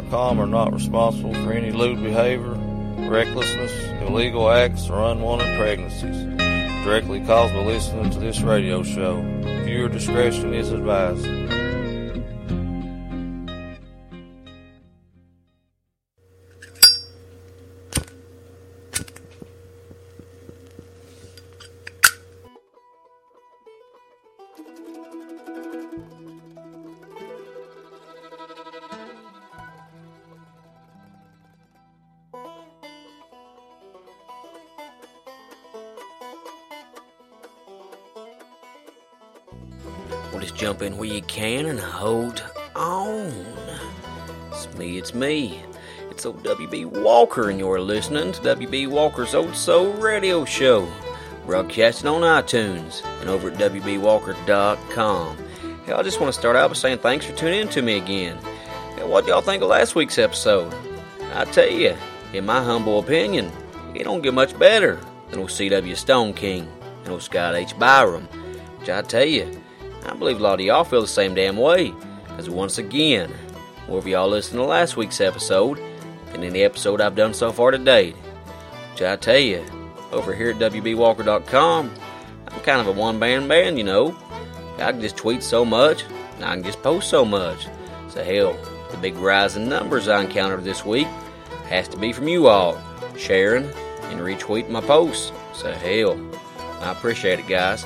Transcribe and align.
Com 0.00 0.40
are 0.40 0.46
not 0.46 0.72
responsible 0.72 1.34
for 1.34 1.52
any 1.52 1.70
lewd 1.70 2.02
behavior, 2.02 2.54
recklessness, 3.10 3.72
illegal 4.00 4.50
acts, 4.50 4.88
or 4.88 5.04
unwanted 5.04 5.54
pregnancies 5.58 6.24
directly 6.82 7.20
caused 7.20 7.52
by 7.52 7.60
listening 7.60 8.10
to 8.10 8.18
this 8.18 8.40
radio 8.40 8.82
show. 8.82 9.20
Viewer 9.64 9.88
discretion 9.88 10.54
is 10.54 10.72
advised. 10.72 11.26
Me, 45.22 45.62
it's 46.10 46.26
old 46.26 46.42
WB 46.42 46.84
Walker, 46.84 47.48
and 47.48 47.56
you're 47.56 47.80
listening 47.80 48.32
to 48.32 48.40
WB 48.40 48.88
Walker's 48.88 49.36
Old 49.36 49.54
Soul 49.54 49.92
Radio 49.92 50.44
Show, 50.44 50.90
broadcasting 51.46 52.08
on 52.08 52.22
iTunes 52.22 53.04
and 53.20 53.30
over 53.30 53.52
at 53.52 53.56
WBWalker.com. 53.56 55.36
Hey, 55.86 55.92
I 55.92 56.02
just 56.02 56.20
want 56.20 56.34
to 56.34 56.36
start 56.36 56.56
out 56.56 56.70
by 56.70 56.74
saying 56.74 56.98
thanks 56.98 57.24
for 57.24 57.36
tuning 57.36 57.60
in 57.60 57.68
to 57.68 57.82
me 57.82 57.98
again. 57.98 58.36
Hey, 58.96 59.04
what 59.04 59.24
do 59.24 59.30
y'all 59.30 59.42
think 59.42 59.62
of 59.62 59.68
last 59.68 59.94
week's 59.94 60.18
episode? 60.18 60.74
I 61.34 61.44
tell 61.44 61.70
you, 61.70 61.96
in 62.32 62.44
my 62.44 62.60
humble 62.60 62.98
opinion, 62.98 63.52
it 63.94 64.02
don't 64.02 64.22
get 64.22 64.34
much 64.34 64.58
better 64.58 64.98
than 65.30 65.38
old 65.38 65.52
C.W. 65.52 65.94
Stoneking 65.94 66.66
and 67.04 67.08
old 67.08 67.22
Scott 67.22 67.54
H. 67.54 67.76
Biram. 67.76 68.24
Which 68.80 68.90
I 68.90 69.02
tell 69.02 69.24
you, 69.24 69.62
I 70.04 70.14
believe 70.14 70.40
a 70.40 70.42
lot 70.42 70.58
of 70.58 70.66
y'all 70.66 70.82
feel 70.82 71.02
the 71.02 71.06
same 71.06 71.32
damn 71.32 71.58
way. 71.58 71.94
Because 72.26 72.50
once 72.50 72.78
again, 72.78 73.32
wherever 73.86 74.08
y'all 74.08 74.28
listened 74.28 74.58
to 74.58 74.64
last 74.64 74.96
week's 74.96 75.20
episode, 75.20 75.78
and 76.32 76.44
any 76.44 76.62
episode 76.62 77.00
I've 77.00 77.14
done 77.14 77.34
so 77.34 77.52
far 77.52 77.70
to 77.70 77.78
date, 77.78 78.16
which 78.92 79.02
I 79.02 79.16
tell 79.16 79.38
you, 79.38 79.64
over 80.12 80.34
here 80.34 80.50
at 80.50 80.58
WBWalker.com, 80.58 81.94
I'm 82.48 82.60
kind 82.60 82.80
of 82.80 82.86
a 82.86 82.92
one 82.92 83.18
man 83.18 83.48
band, 83.48 83.78
you 83.78 83.84
know. 83.84 84.16
I 84.78 84.92
can 84.92 85.00
just 85.00 85.16
tweet 85.16 85.42
so 85.42 85.64
much, 85.64 86.04
and 86.36 86.44
I 86.44 86.54
can 86.54 86.64
just 86.64 86.82
post 86.82 87.08
so 87.08 87.24
much. 87.24 87.66
So, 88.08 88.22
hell, 88.22 88.56
the 88.90 88.96
big 88.98 89.16
rise 89.16 89.56
in 89.56 89.68
numbers 89.68 90.08
I 90.08 90.22
encountered 90.22 90.64
this 90.64 90.84
week 90.84 91.06
has 91.68 91.88
to 91.88 91.96
be 91.96 92.12
from 92.12 92.28
you 92.28 92.48
all, 92.48 92.78
sharing 93.16 93.64
and 93.64 94.20
retweeting 94.20 94.70
my 94.70 94.80
posts. 94.80 95.32
So, 95.54 95.72
hell, 95.72 96.18
I 96.80 96.92
appreciate 96.92 97.38
it, 97.38 97.46
guys. 97.46 97.84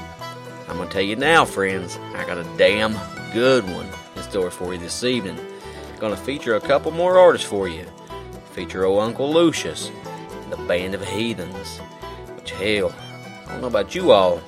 I'm 0.68 0.78
gonna 0.78 0.90
tell 0.90 1.02
you 1.02 1.16
now, 1.16 1.44
friends, 1.44 1.96
I 2.14 2.24
got 2.26 2.38
a 2.38 2.56
damn 2.56 2.96
good 3.32 3.64
one 3.64 3.86
in 4.16 4.22
store 4.22 4.50
for 4.50 4.72
you 4.72 4.80
this 4.80 5.04
evening. 5.04 5.38
Gonna 5.98 6.16
feature 6.16 6.56
a 6.56 6.60
couple 6.60 6.90
more 6.90 7.18
artists 7.18 7.48
for 7.48 7.68
you. 7.68 7.86
Feature 8.52 8.84
old 8.84 9.02
Uncle 9.02 9.32
Lucius, 9.32 9.90
and 10.30 10.52
the 10.52 10.56
Band 10.68 10.94
of 10.94 11.02
Heathens. 11.02 11.78
Which, 12.36 12.50
hell, 12.50 12.94
I 13.46 13.52
don't 13.52 13.62
know 13.62 13.66
about 13.68 13.94
you 13.94 14.12
all, 14.12 14.42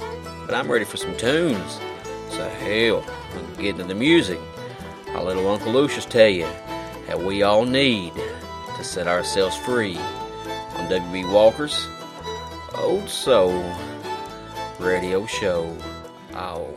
but 0.45 0.55
I'm 0.55 0.71
ready 0.71 0.85
for 0.85 0.99
some 0.99 1.17
tunes. 1.17 1.81
So, 2.31 2.47
hell, 2.49 3.05
we 3.35 3.55
can 3.55 3.63
get 3.63 3.71
into 3.71 3.85
the 3.85 3.95
music. 3.95 4.39
I'll 5.09 5.25
let 5.25 5.39
old 5.39 5.47
Uncle 5.47 5.73
Lucius 5.73 6.05
tell 6.05 6.29
you 6.29 6.47
how 7.07 7.19
we 7.19 7.43
all 7.43 7.65
need 7.65 8.13
to 8.15 8.85
set 8.85 9.09
ourselves 9.09 9.57
free 9.57 9.97
on 9.97 10.89
WB 10.89 11.33
Walker's 11.33 11.89
Old 12.75 13.09
Soul 13.09 13.75
Radio 14.79 15.25
Show. 15.25 15.75
Ow. 16.35 16.69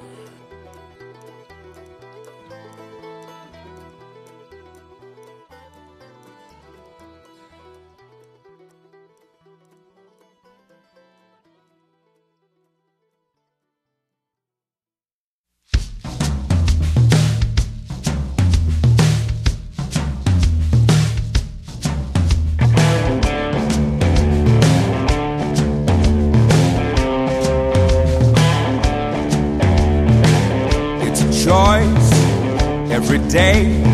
Day. 33.31 33.90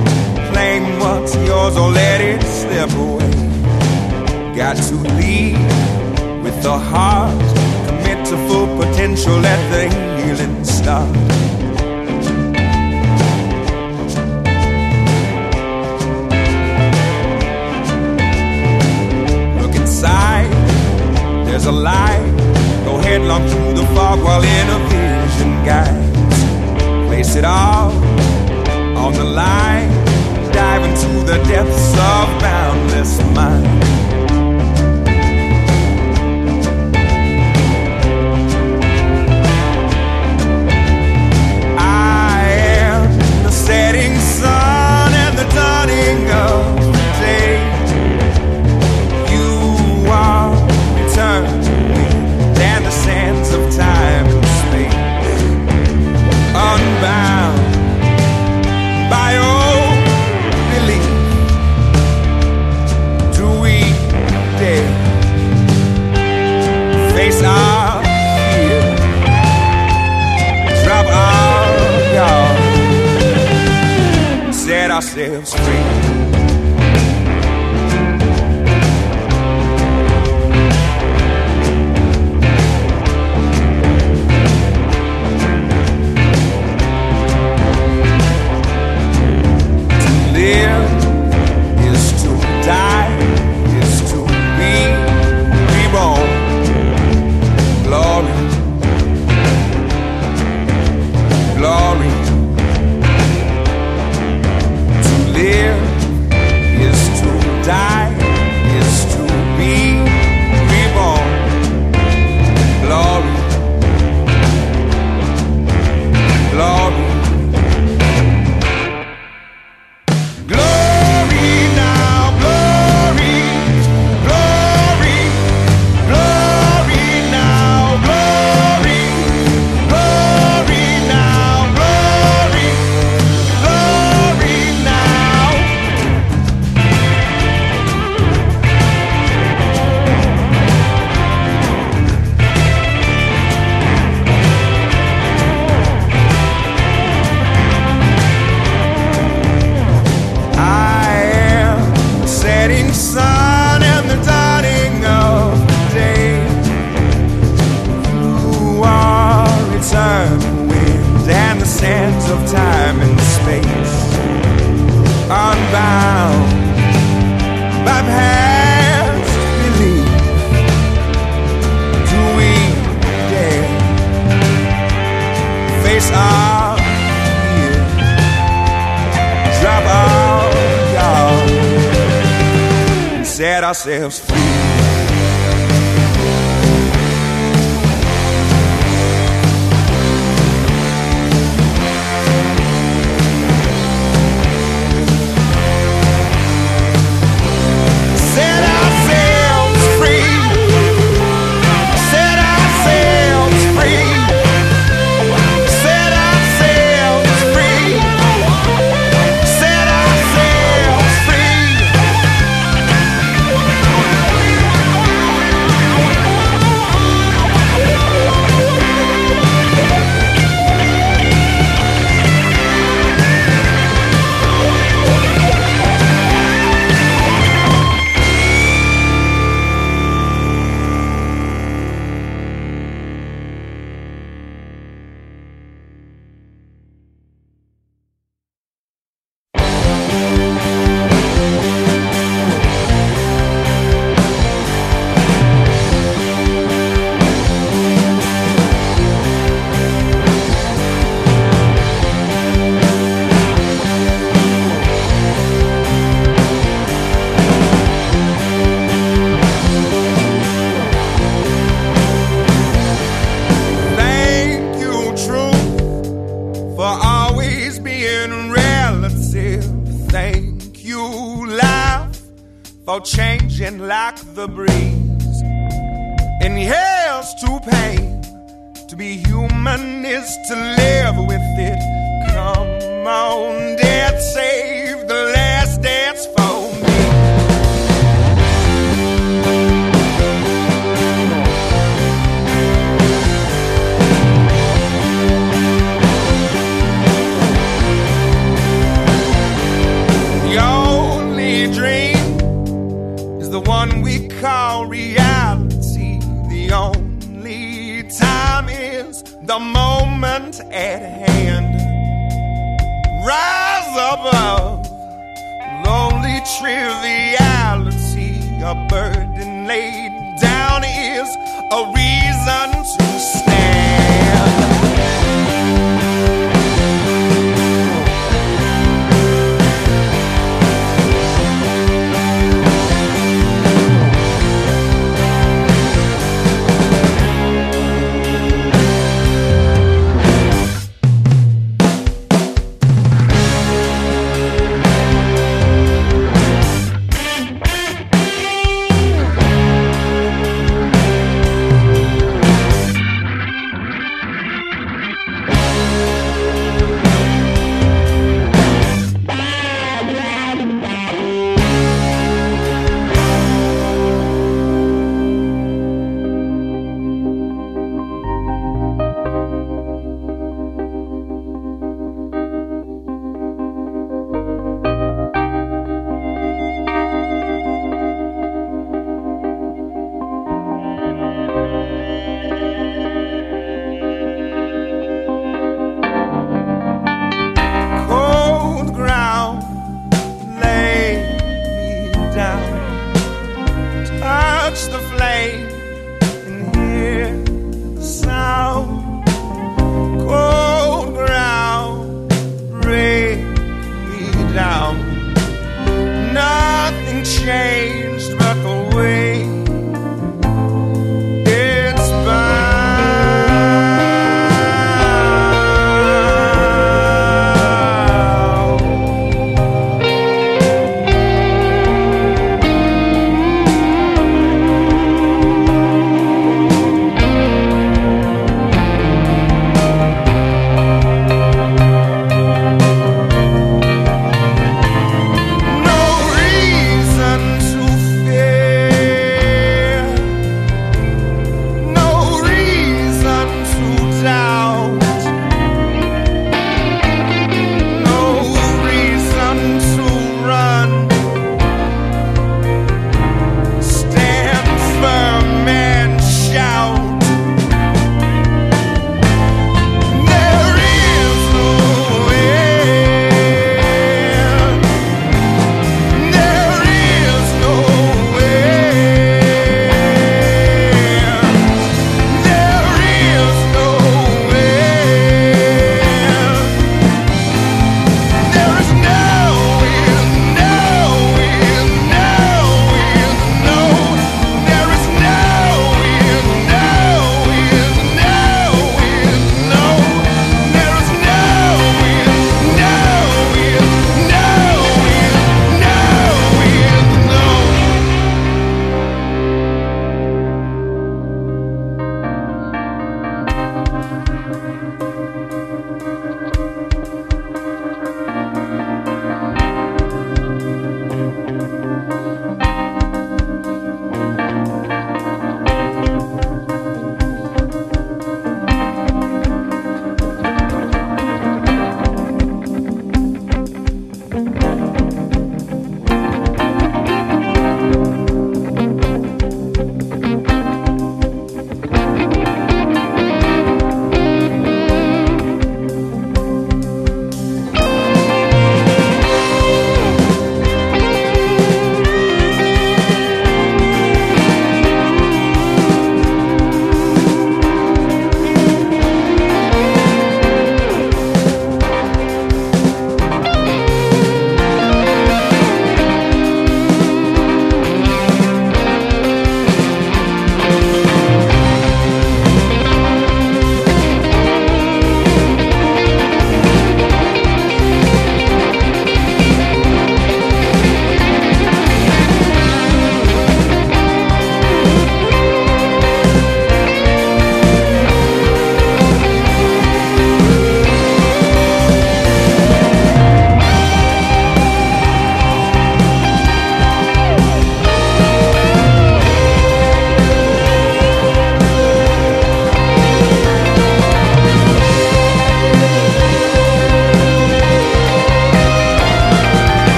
Ourselves 183.77 184.19
free. 184.19 184.37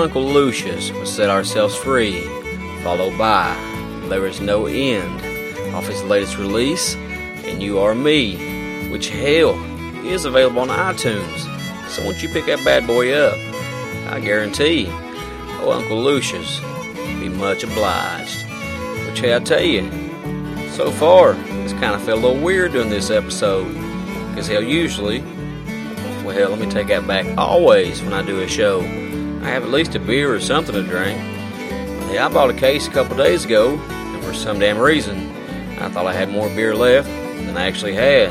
Uncle 0.00 0.24
Lucius. 0.24 0.90
We 0.92 1.04
set 1.04 1.28
ourselves 1.28 1.76
free, 1.76 2.22
followed 2.82 3.18
by 3.18 3.54
There 4.08 4.26
Is 4.26 4.40
No 4.40 4.64
End, 4.64 5.74
off 5.74 5.86
his 5.86 6.02
latest 6.04 6.38
release, 6.38 6.94
And 7.44 7.62
You 7.62 7.78
Are 7.80 7.94
Me, 7.94 8.88
which 8.90 9.10
hell 9.10 9.54
is 10.02 10.24
available 10.24 10.60
on 10.60 10.68
iTunes. 10.68 11.40
So 11.90 12.02
once 12.06 12.22
you 12.22 12.30
pick 12.30 12.46
that 12.46 12.64
bad 12.64 12.86
boy 12.86 13.12
up, 13.12 13.36
I 14.10 14.20
guarantee 14.20 14.86
oh 14.88 15.72
Uncle 15.72 16.02
Lucius 16.02 16.60
be 16.94 17.28
much 17.28 17.62
obliged. 17.62 18.42
Which 19.06 19.20
hey, 19.20 19.36
I 19.36 19.40
tell 19.40 19.60
you, 19.60 19.82
so 20.70 20.90
far 20.90 21.34
it's 21.62 21.74
kind 21.74 21.94
of 21.94 22.02
felt 22.02 22.20
a 22.20 22.26
little 22.26 22.42
weird 22.42 22.72
doing 22.72 22.88
this 22.88 23.10
episode, 23.10 23.68
because 24.30 24.48
hell 24.48 24.62
usually 24.62 25.22
well, 26.24 26.36
hell, 26.36 26.50
let 26.50 26.58
me 26.60 26.70
take 26.70 26.88
that 26.88 27.06
back. 27.06 27.26
Always, 27.36 28.02
when 28.02 28.12
I 28.12 28.22
do 28.22 28.40
a 28.40 28.48
show, 28.48 28.82
I 29.42 29.48
have 29.48 29.62
at 29.62 29.70
least 29.70 29.94
a 29.94 29.98
beer 29.98 30.32
or 30.34 30.40
something 30.40 30.74
to 30.74 30.82
drink. 30.82 31.18
Yeah, 32.12 32.26
I 32.26 32.28
bought 32.28 32.50
a 32.50 32.54
case 32.54 32.86
a 32.86 32.90
couple 32.90 33.16
days 33.16 33.44
ago, 33.44 33.78
and 33.78 34.22
for 34.22 34.34
some 34.34 34.58
damn 34.58 34.78
reason, 34.78 35.30
I 35.78 35.88
thought 35.88 36.06
I 36.06 36.12
had 36.12 36.28
more 36.28 36.48
beer 36.50 36.74
left 36.74 37.08
than 37.08 37.56
I 37.56 37.66
actually 37.66 37.94
had. 37.94 38.30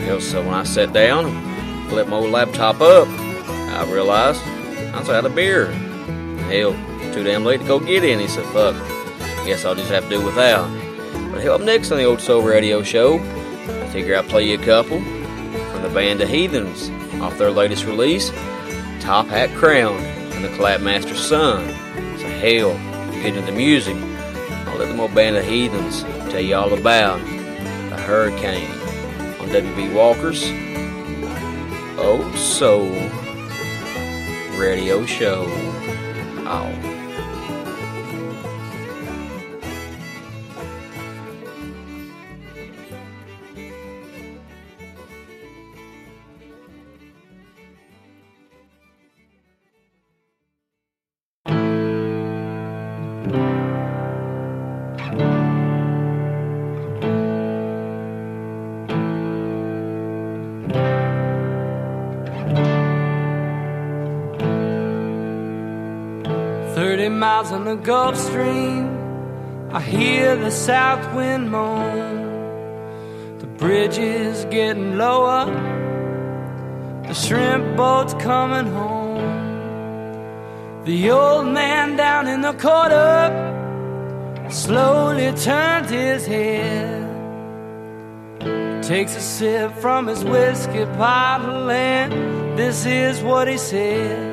Hell, 0.00 0.20
so 0.20 0.42
when 0.42 0.52
I 0.52 0.64
sat 0.64 0.92
down 0.92 1.26
and 1.26 1.88
flipped 1.88 2.10
my 2.10 2.16
old 2.16 2.30
laptop 2.30 2.82
up, 2.82 3.08
I 3.08 3.90
realized 3.90 4.42
I 4.94 5.00
was 5.00 5.08
out 5.08 5.24
of 5.24 5.34
beer. 5.34 5.70
Hell, 6.50 6.72
too 7.14 7.24
damn 7.24 7.44
late 7.44 7.60
to 7.60 7.66
go 7.66 7.80
get 7.80 8.04
any, 8.04 8.28
so 8.28 8.42
fuck. 8.52 8.74
Guess 9.46 9.64
I'll 9.64 9.74
just 9.74 9.90
have 9.90 10.04
to 10.04 10.10
do 10.10 10.24
without. 10.24 10.68
But 11.32 11.40
hell, 11.40 11.54
up 11.54 11.62
next 11.62 11.90
on 11.90 11.96
the 11.98 12.04
Old 12.04 12.20
Soul 12.20 12.42
Radio 12.42 12.82
Show, 12.82 13.18
I 13.18 13.88
figure 13.88 14.14
I'll 14.14 14.24
play 14.24 14.50
you 14.50 14.60
a 14.60 14.64
couple 14.64 15.00
from 15.00 15.82
the 15.82 15.90
band 15.94 16.20
The 16.20 16.26
Heathens 16.26 16.90
off 17.22 17.38
their 17.38 17.50
latest 17.50 17.86
release, 17.86 18.30
Top 19.00 19.26
Hat 19.28 19.48
Crown 19.54 20.13
the 20.44 20.50
Clapmaster 20.50 21.16
Son. 21.16 21.66
So 22.18 22.28
hell, 22.28 22.74
get 23.12 23.34
into 23.34 23.40
the 23.40 23.52
music. 23.52 23.96
I'll 24.66 24.76
let 24.76 24.94
the 24.94 25.00
old 25.00 25.14
band 25.14 25.36
of 25.36 25.44
heathens 25.44 26.02
tell 26.30 26.40
you 26.40 26.54
all 26.54 26.74
about 26.74 27.18
the 27.88 27.96
hurricane 27.96 28.70
on 29.40 29.48
WB 29.48 29.94
Walker's 29.94 30.44
Old 31.98 32.34
Soul 32.36 32.90
Radio 34.58 35.06
Show. 35.06 35.46
Oh. 36.46 36.93
Miles 67.14 67.52
on 67.52 67.64
the 67.64 67.76
Gulf 67.76 68.16
Stream, 68.16 68.88
I 69.72 69.80
hear 69.80 70.36
the 70.36 70.50
south 70.50 71.14
wind 71.14 71.50
moan. 71.50 73.38
The 73.38 73.46
bridge 73.46 73.98
is 73.98 74.44
getting 74.46 74.96
lower, 74.96 75.46
the 77.06 77.14
shrimp 77.14 77.76
boat's 77.76 78.14
coming 78.14 78.66
home. 78.72 79.04
The 80.84 81.10
old 81.10 81.46
man 81.46 81.96
down 81.96 82.28
in 82.28 82.42
the 82.42 82.52
corner 82.52 83.52
slowly 84.50 85.32
turns 85.32 85.90
his 85.90 86.26
head. 86.26 87.02
Takes 88.82 89.16
a 89.16 89.20
sip 89.20 89.72
from 89.76 90.06
his 90.08 90.22
whiskey 90.24 90.84
bottle, 90.84 91.70
and 91.70 92.12
this 92.58 92.84
is 92.84 93.22
what 93.22 93.48
he 93.48 93.56
said. 93.56 94.23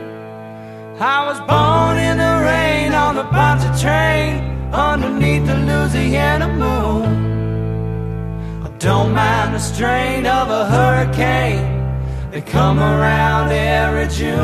I 1.04 1.26
was 1.26 1.40
born 1.40 1.98
in 1.98 2.20
the 2.20 2.44
rain 2.46 2.94
on 2.94 3.16
the 3.16 3.24
Pontchartrain 3.24 4.72
underneath 4.72 5.48
the 5.48 5.56
Louisiana 5.56 6.48
moon. 6.48 8.64
I 8.64 8.70
don't 8.78 9.12
mind 9.12 9.56
the 9.56 9.58
strain 9.58 10.28
of 10.28 10.52
a 10.52 10.70
hurricane 10.70 11.66
They 12.30 12.42
come 12.42 12.78
around 12.78 13.52
every 13.52 14.10
June. 14.10 14.38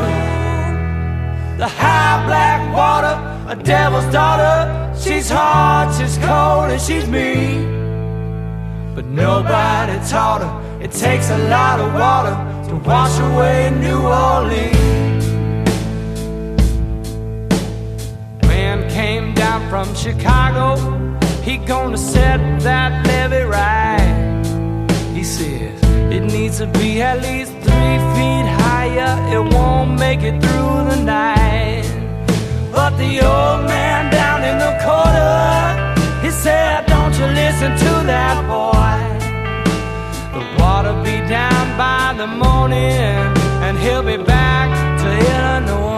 The 1.58 1.68
high 1.68 2.26
black 2.26 2.74
water, 2.74 3.14
a 3.48 3.54
devil's 3.54 4.12
daughter, 4.12 4.92
she's 5.00 5.30
hot, 5.30 5.94
she's 5.96 6.18
cold, 6.18 6.72
and 6.72 6.82
she's 6.82 7.06
mean. 7.06 8.96
But 8.96 9.04
nobody 9.04 9.96
taught 10.10 10.42
her 10.42 10.82
it 10.82 10.90
takes 10.90 11.30
a 11.30 11.38
lot 11.38 11.78
of 11.78 11.94
water 11.94 12.34
to 12.68 12.74
wash 12.88 13.16
away 13.20 13.70
New 13.78 14.02
Orleans. 14.02 15.07
From 19.68 19.94
Chicago. 19.94 20.76
He 21.42 21.58
gonna 21.58 21.98
set 21.98 22.38
that 22.60 23.06
levee 23.06 23.42
right. 23.42 24.42
He 25.14 25.22
says 25.22 25.78
it 26.10 26.20
needs 26.20 26.58
to 26.58 26.66
be 26.66 27.02
at 27.02 27.20
least 27.20 27.52
three 27.52 27.98
feet 28.14 28.46
higher. 28.64 29.12
It 29.34 29.54
won't 29.54 29.98
make 29.98 30.22
it 30.22 30.40
through 30.42 30.76
the 30.92 31.00
night. 31.04 31.86
But 32.72 32.96
the 32.96 33.12
old 33.20 33.60
man 33.66 34.10
down 34.10 34.40
in 34.50 34.56
the 34.58 34.74
corner, 34.88 36.20
he 36.22 36.30
said, 36.30 36.86
Don't 36.86 37.14
you 37.18 37.26
listen 37.26 37.70
to 37.84 37.92
that 38.12 38.36
boy. 38.54 38.98
The 40.34 40.44
water 40.62 40.94
be 41.02 41.16
down 41.28 41.66
by 41.76 42.14
the 42.16 42.26
morning, 42.26 43.16
and 43.64 43.78
he'll 43.78 44.02
be 44.02 44.16
back 44.16 44.68
to 45.02 45.08
Illinois. 45.34 45.97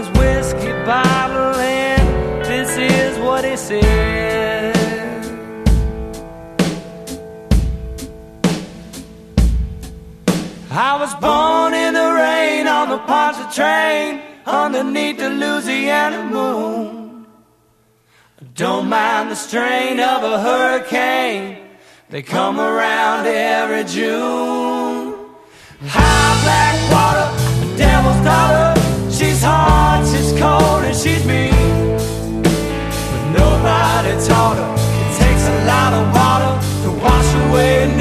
His 0.00 0.08
whiskey 0.18 0.72
bottle, 0.86 1.60
and 1.60 2.42
this 2.42 2.70
is 2.78 3.18
what 3.18 3.44
he 3.44 3.54
said. 3.54 4.74
I 10.70 10.96
was 10.98 11.14
born 11.16 11.74
in 11.74 11.92
the 11.92 12.12
rain 12.14 12.66
on 12.66 12.88
the 12.88 12.96
Pontchartrain 13.00 14.22
underneath 14.46 15.18
the 15.18 15.28
Louisiana 15.28 16.24
moon. 16.24 17.26
Don't 18.54 18.88
mind 18.88 19.30
the 19.30 19.36
strain 19.36 20.00
of 20.00 20.22
a 20.22 20.40
hurricane, 20.40 21.58
they 22.08 22.22
come 22.22 22.58
around 22.58 23.26
every 23.26 23.84
June. 23.84 25.14
High 25.82 26.32
black 26.42 26.76
water, 26.90 27.76
devil's 27.76 28.24
daughter, 28.24 28.69
cold, 30.40 30.82
and 30.88 30.96
she's 30.96 31.24
mean. 31.26 31.52
But 33.10 33.22
nobody 33.40 34.12
taught 34.26 34.56
her 34.60 34.70
it 35.04 35.12
takes 35.22 35.44
a 35.54 35.56
lot 35.72 35.92
of 35.98 36.04
water 36.18 36.52
to 36.82 36.88
wash 37.04 37.30
away 37.44 37.99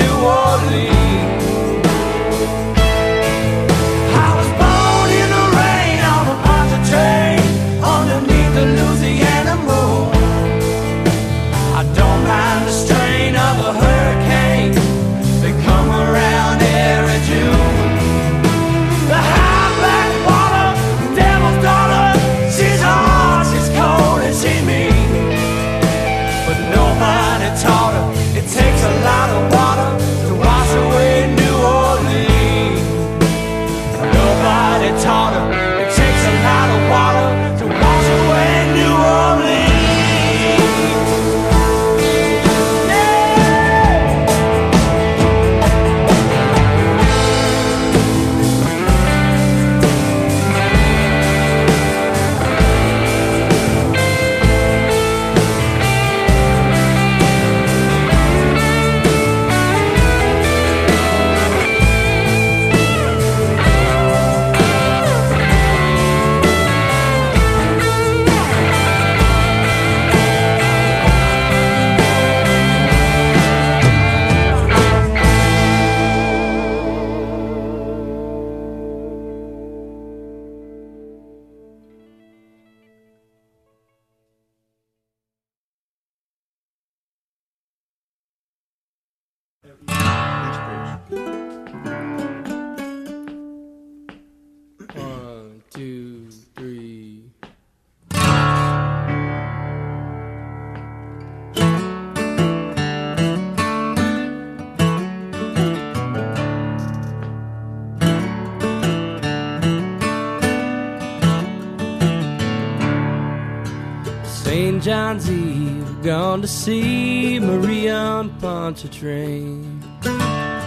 See 116.50 117.40
Maria 117.40 117.96
on 117.96 118.30
Pontchartrain. 118.40 119.84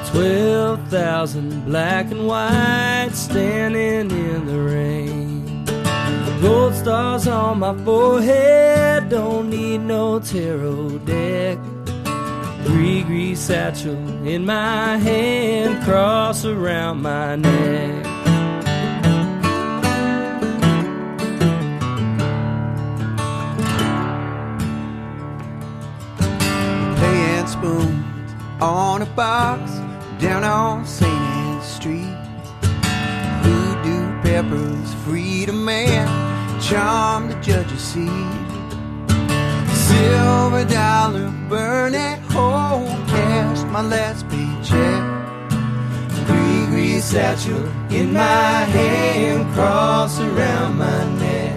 Twelve 0.06 0.88
thousand 0.88 1.64
black 1.64 2.10
and 2.12 2.26
white 2.28 3.10
standing 3.12 4.10
in 4.10 4.46
the 4.46 4.58
rain. 4.60 5.64
Gold 6.40 6.74
stars 6.74 7.26
on 7.26 7.58
my 7.58 7.76
forehead, 7.84 9.08
don't 9.08 9.50
need 9.50 9.78
no 9.78 10.20
tarot 10.20 10.98
deck. 10.98 11.58
Gree 12.64 13.34
satchel 13.34 13.96
in 14.26 14.46
my 14.46 14.96
hand, 14.98 15.82
cross 15.84 16.44
around 16.44 17.02
my 17.02 17.34
neck. 17.36 18.11
Spoons 27.62 28.32
on 28.60 29.02
a 29.02 29.06
box 29.06 29.70
down 30.20 30.42
on 30.42 30.84
St. 30.84 31.12
Anne 31.12 31.62
Street. 31.62 32.16
Voodoo 33.44 34.20
peppers 34.22 34.92
freed 35.04 35.48
a 35.48 35.52
man, 35.52 36.08
charmed 36.60 37.30
the 37.30 37.40
judge's 37.40 37.80
seat. 37.80 38.32
Silver 39.86 40.64
dollar 40.64 41.32
burning 41.48 42.20
hole, 42.34 42.88
cashed 43.06 43.66
my 43.68 43.82
last 43.82 44.28
paycheck. 44.28 45.02
Gree 46.26 46.98
satchel 46.98 47.64
in 47.92 48.12
my 48.12 48.64
hand, 48.74 49.54
cross 49.54 50.18
around 50.18 50.78
my 50.78 51.04
neck. 51.20 51.54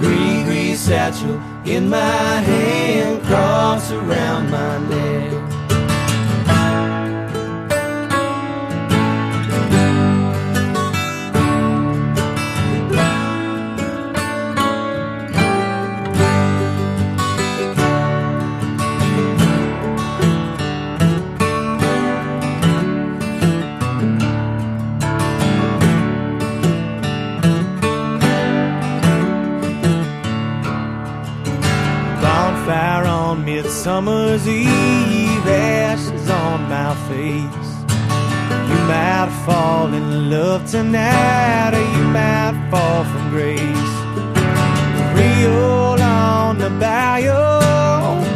Gree 0.00 0.74
satchel 0.74 1.40
in 1.64 1.88
my 1.88 1.96
hand, 1.98 3.22
cross 3.22 3.90
around 3.92 4.50
my 4.50 4.78
neck. 4.88 5.51
On 33.86 34.04
Midsummer's 34.04 34.46
Eve, 34.46 35.46
ashes 35.46 36.30
on 36.30 36.68
my 36.68 36.94
face. 37.08 37.70
You 38.68 38.78
might 38.86 39.30
fall 39.44 39.92
in 39.92 40.30
love 40.30 40.70
tonight, 40.70 41.74
or 41.74 41.98
you 41.98 42.04
might 42.08 42.68
fall 42.70 43.04
from 43.04 43.30
grace. 43.30 43.94
Real 45.16 46.00
on 46.00 46.58
the 46.58 46.70
bayou, 46.78 47.32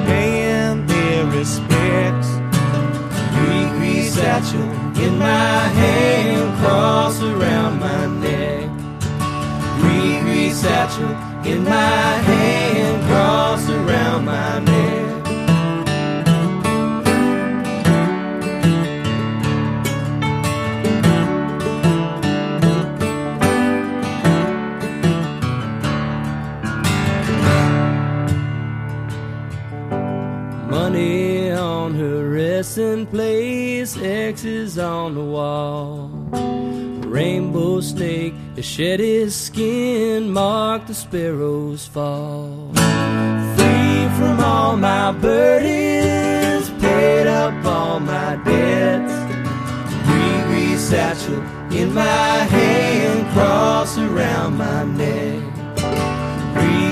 paying 0.06 0.86
their 0.86 1.26
respects. 1.26 2.28
Gree 3.76 4.02
satchel 4.02 4.68
in 5.00 5.18
my 5.18 5.58
hand, 5.80 6.58
cross 6.58 7.22
around 7.22 7.78
my 7.78 8.06
neck. 8.06 8.68
Gree 9.80 10.50
satchel 10.50 11.10
in 11.44 11.62
my 11.64 11.70
hand, 11.70 13.04
cross 13.06 13.68
around 13.68 14.24
my 14.24 14.58
neck. 14.60 15.05
And 32.78 33.08
place, 33.08 33.96
X's 33.96 34.78
on 34.78 35.14
the 35.14 35.24
wall. 35.24 36.10
Rainbow 37.08 37.80
snake 37.80 38.34
has 38.54 38.66
shed 38.66 39.00
his 39.00 39.34
skin, 39.34 40.30
mark 40.30 40.86
the 40.86 40.92
sparrow's 40.92 41.86
fall. 41.86 42.72
Free 42.74 44.08
from 44.18 44.40
all 44.40 44.76
my 44.76 45.10
burdens, 45.12 46.68
paid 46.82 47.26
up 47.26 47.64
all 47.64 47.98
my 47.98 48.36
debts. 48.44 49.14
Green 50.46 50.76
satchel 50.76 51.40
in 51.72 51.94
my 51.94 52.02
hand, 52.02 53.32
cross 53.32 53.96
around 53.96 54.58
my 54.58 54.84
neck. 54.84 55.42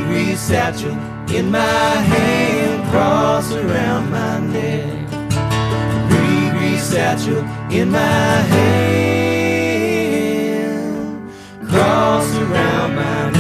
Green 0.07 0.37
satchel 0.39 0.97
in 1.31 1.51
my 1.51 1.59
hand, 1.61 2.91
cross 2.91 3.53
around 3.53 4.11
my 4.11 4.39
neck. 4.41 5.04
Satchel 6.95 7.43
in 7.73 7.91
my 7.91 7.99
hand, 8.55 8.89
cross 11.69 12.37
around 12.37 12.95
my 12.95 13.34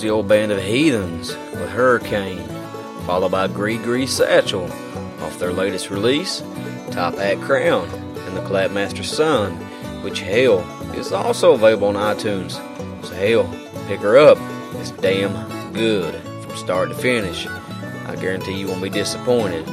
the 0.00 0.10
old 0.10 0.28
band 0.28 0.52
of 0.52 0.62
heathens 0.62 1.36
with 1.52 1.68
Hurricane, 1.70 2.46
followed 3.06 3.32
by 3.32 3.48
Gris-Gris 3.48 4.16
Satchel 4.16 4.70
off 5.20 5.38
their 5.38 5.52
latest 5.52 5.90
release, 5.90 6.42
Top 6.90 7.16
Hat 7.16 7.40
Crown, 7.40 7.88
and 8.26 8.36
the 8.36 8.40
Clapmaster 8.42 9.04
Son, 9.04 9.52
which 10.02 10.20
hell 10.20 10.60
is 10.94 11.12
also 11.12 11.52
available 11.52 11.88
on 11.88 11.94
iTunes. 11.94 12.52
So 13.04 13.14
hell, 13.14 13.86
pick 13.88 14.00
her 14.00 14.16
up. 14.16 14.38
It's 14.76 14.90
damn 14.92 15.72
good 15.72 16.14
from 16.42 16.56
start 16.56 16.88
to 16.88 16.94
finish. 16.94 17.46
I 17.46 18.16
guarantee 18.16 18.58
you 18.58 18.68
won't 18.68 18.82
be 18.82 18.90
disappointed. 18.90 19.66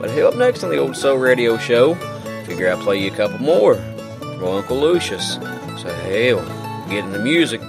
But 0.00 0.10
hell, 0.10 0.28
up 0.28 0.36
next 0.36 0.62
on 0.62 0.70
the 0.70 0.78
Old 0.78 0.96
Soul 0.96 1.18
Radio 1.18 1.58
Show, 1.58 1.94
figure 2.44 2.70
I'll 2.70 2.82
play 2.82 3.02
you 3.02 3.12
a 3.12 3.16
couple 3.16 3.38
more 3.38 3.74
from 3.74 4.44
Uncle 4.44 4.78
Lucius. 4.78 5.34
So 5.34 5.92
hell, 6.04 6.40
get 6.88 7.04
in 7.04 7.12
the 7.12 7.18
music. 7.18 7.60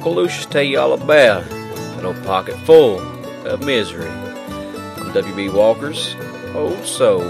Uncle 0.00 0.14
Lucius 0.14 0.46
tell 0.46 0.62
you 0.62 0.78
all 0.80 0.94
about 0.94 1.42
an 1.52 2.06
old 2.06 2.24
pocket 2.24 2.56
full 2.60 3.00
of 3.46 3.62
misery. 3.62 4.08
I'm 4.08 5.12
WB 5.12 5.52
Walker's 5.52 6.16
Old 6.54 6.86
Soul 6.86 7.20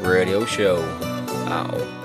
Radio 0.00 0.46
Show. 0.46 0.78
Ow. 1.50 1.99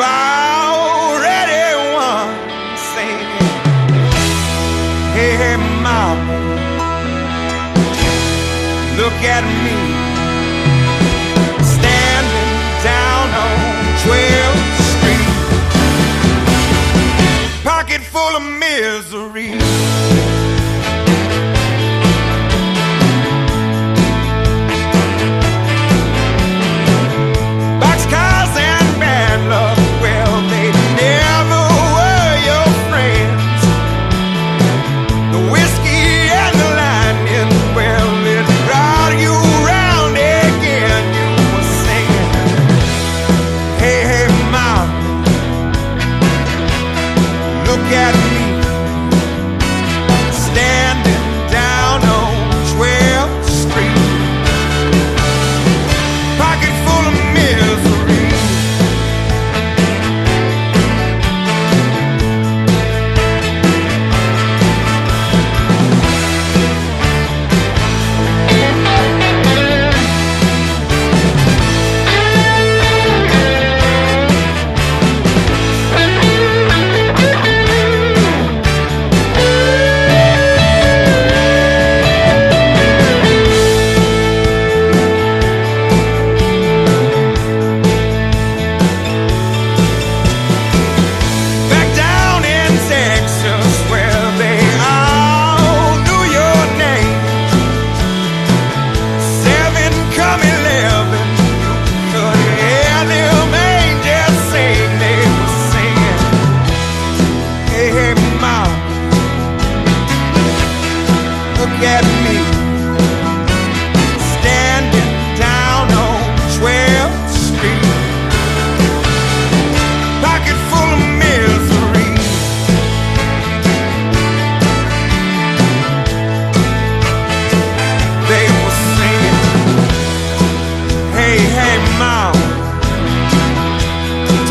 Already 0.00 1.64
won. 1.94 2.28
Singing, 2.76 3.50
hey, 5.14 5.32
hey, 5.40 5.56
mama, 5.82 6.38
look 8.96 9.18
at 9.24 9.44
me. 9.64 9.77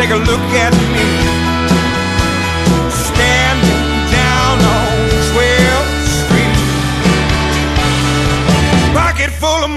Take 0.07 0.15
a 0.15 0.31
look 0.31 0.39
at 0.53 0.73
me. 0.93 1.07
Standing 2.89 3.87
down 4.11 4.57
on 4.77 4.93
12th 5.31 6.07
Street, 6.21 6.57
pocket 8.93 9.31
full 9.31 9.63
of 9.65 9.71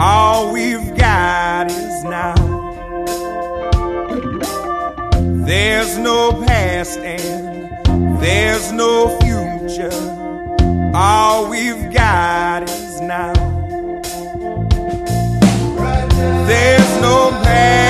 All 0.00 0.52
we've 0.52 0.96
got 0.96 1.68
is 1.72 2.04
now. 2.04 2.36
There's 5.44 5.98
no 5.98 6.40
past 6.46 7.00
and 7.00 8.22
there's 8.22 8.70
no 8.70 9.18
future. 9.18 9.90
All 10.94 11.50
we've 11.50 11.92
got 11.92 12.70
is 12.70 13.00
now. 13.00 13.32
There's 16.46 17.00
no 17.02 17.30
past. 17.42 17.87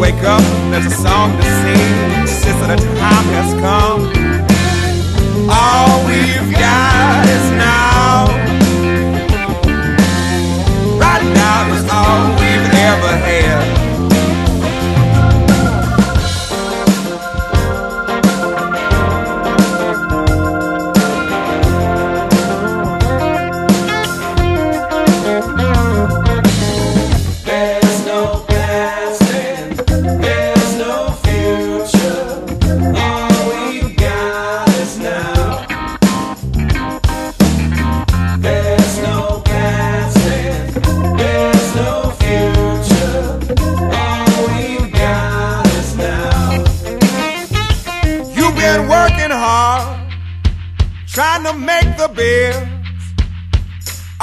Wake 0.00 0.22
up, 0.24 0.42
there's 0.70 0.86
a 0.86 0.90
song 0.90 1.34
to 1.36 1.42
sing. 1.42 2.26
Sister, 2.26 2.66
the 2.66 2.76
time 2.76 3.26
has 3.34 3.54
come. 3.64 4.02
All 5.50 6.04
we've 6.06 6.52
got 6.52 7.26
is 7.26 7.50
now. 7.52 8.26
Right 11.00 11.24
now 11.34 11.74
is 11.74 11.88
all 11.90 12.28
we've 12.38 12.68
ever 12.90 13.16
had. 13.24 13.45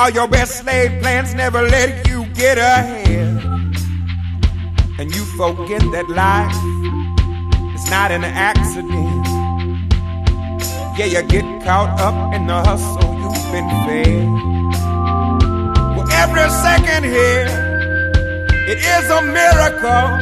All 0.03 0.09
your 0.09 0.27
best 0.27 0.65
laid 0.65 1.01
plans 1.01 1.33
never 1.33 1.61
let 1.61 2.05
you 2.09 2.25
get 2.33 2.57
ahead. 2.57 3.41
And 4.99 5.15
you 5.15 5.23
forget 5.39 5.79
that 5.95 6.09
life 6.09 6.51
is 7.73 7.89
not 7.89 8.11
an 8.11 8.25
accident. 8.25 9.25
Yeah, 10.99 11.05
you 11.05 11.23
get 11.23 11.45
caught 11.63 11.97
up 12.01 12.35
in 12.35 12.47
the 12.47 12.59
hustle 12.67 13.13
you've 13.15 13.51
been 13.53 13.69
fed. 13.87 14.27
Well, 15.95 16.11
every 16.11 16.49
second 16.67 17.05
here, 17.05 17.47
it 18.67 18.79
is 18.83 19.09
a 19.09 19.21
miracle. 19.21 20.19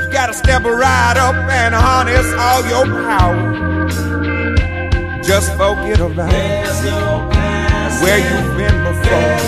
You 0.00 0.12
gotta 0.12 0.32
step 0.32 0.62
right 0.62 1.16
up 1.16 1.34
and 1.34 1.74
harness 1.74 2.32
all 2.38 2.62
your 2.70 2.86
power. 2.86 3.62
Just 5.24 5.50
forget 5.54 5.98
about 5.98 6.30
past, 6.30 7.31
where 8.02 8.18
you've 8.18 8.56
been 8.58 8.78
before. 8.82 9.38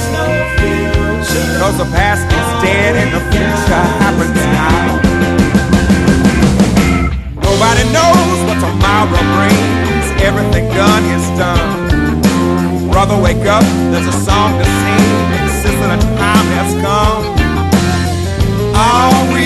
Cause 1.58 1.76
the 1.76 1.90
past 1.90 2.22
is 2.30 2.48
dead 2.62 2.94
and 2.94 3.10
the 3.10 3.22
future 3.34 3.84
happens 3.98 4.38
now. 4.54 4.94
Nobody 7.34 7.84
knows 7.90 8.38
what 8.46 8.58
tomorrow 8.62 9.22
brings. 9.34 10.06
Everything 10.22 10.68
done 10.70 11.04
is 11.16 11.26
done. 11.36 12.90
Brother, 12.90 13.20
wake 13.20 13.44
up, 13.46 13.64
there's 13.90 14.06
a 14.06 14.18
song 14.22 14.56
to 14.58 14.64
sing. 14.64 15.10
Sister, 15.62 15.88
the 15.90 15.98
time 16.14 16.48
has 16.54 16.70
come. 16.78 17.22
All 18.76 19.34
we've 19.34 19.43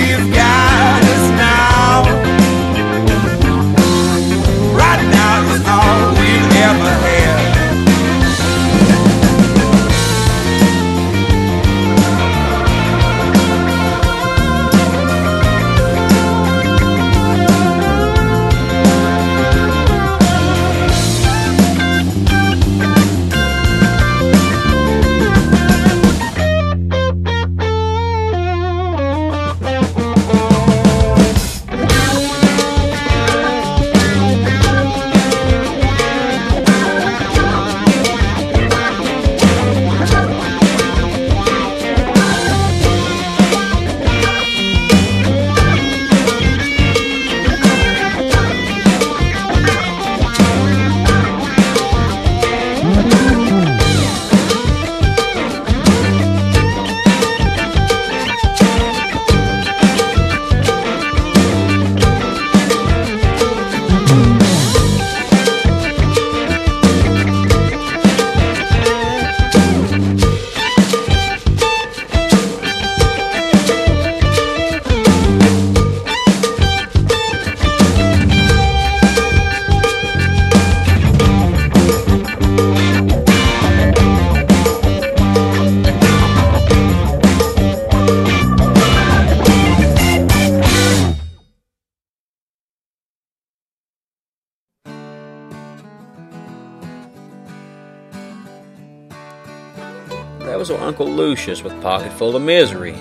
Pocket 101.81 102.11
Full 102.13 102.35
of 102.35 102.41
Misery, 102.41 102.97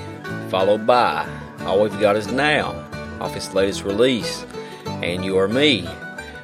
followed 0.50 0.86
by 0.86 1.26
All 1.60 1.80
We've 1.80 1.98
Got 2.00 2.16
Is 2.16 2.26
Now, 2.28 2.74
off 3.20 3.32
his 3.34 3.52
latest 3.52 3.82
release, 3.82 4.46
And 4.86 5.24
You 5.24 5.36
Are 5.38 5.48
Me. 5.48 5.82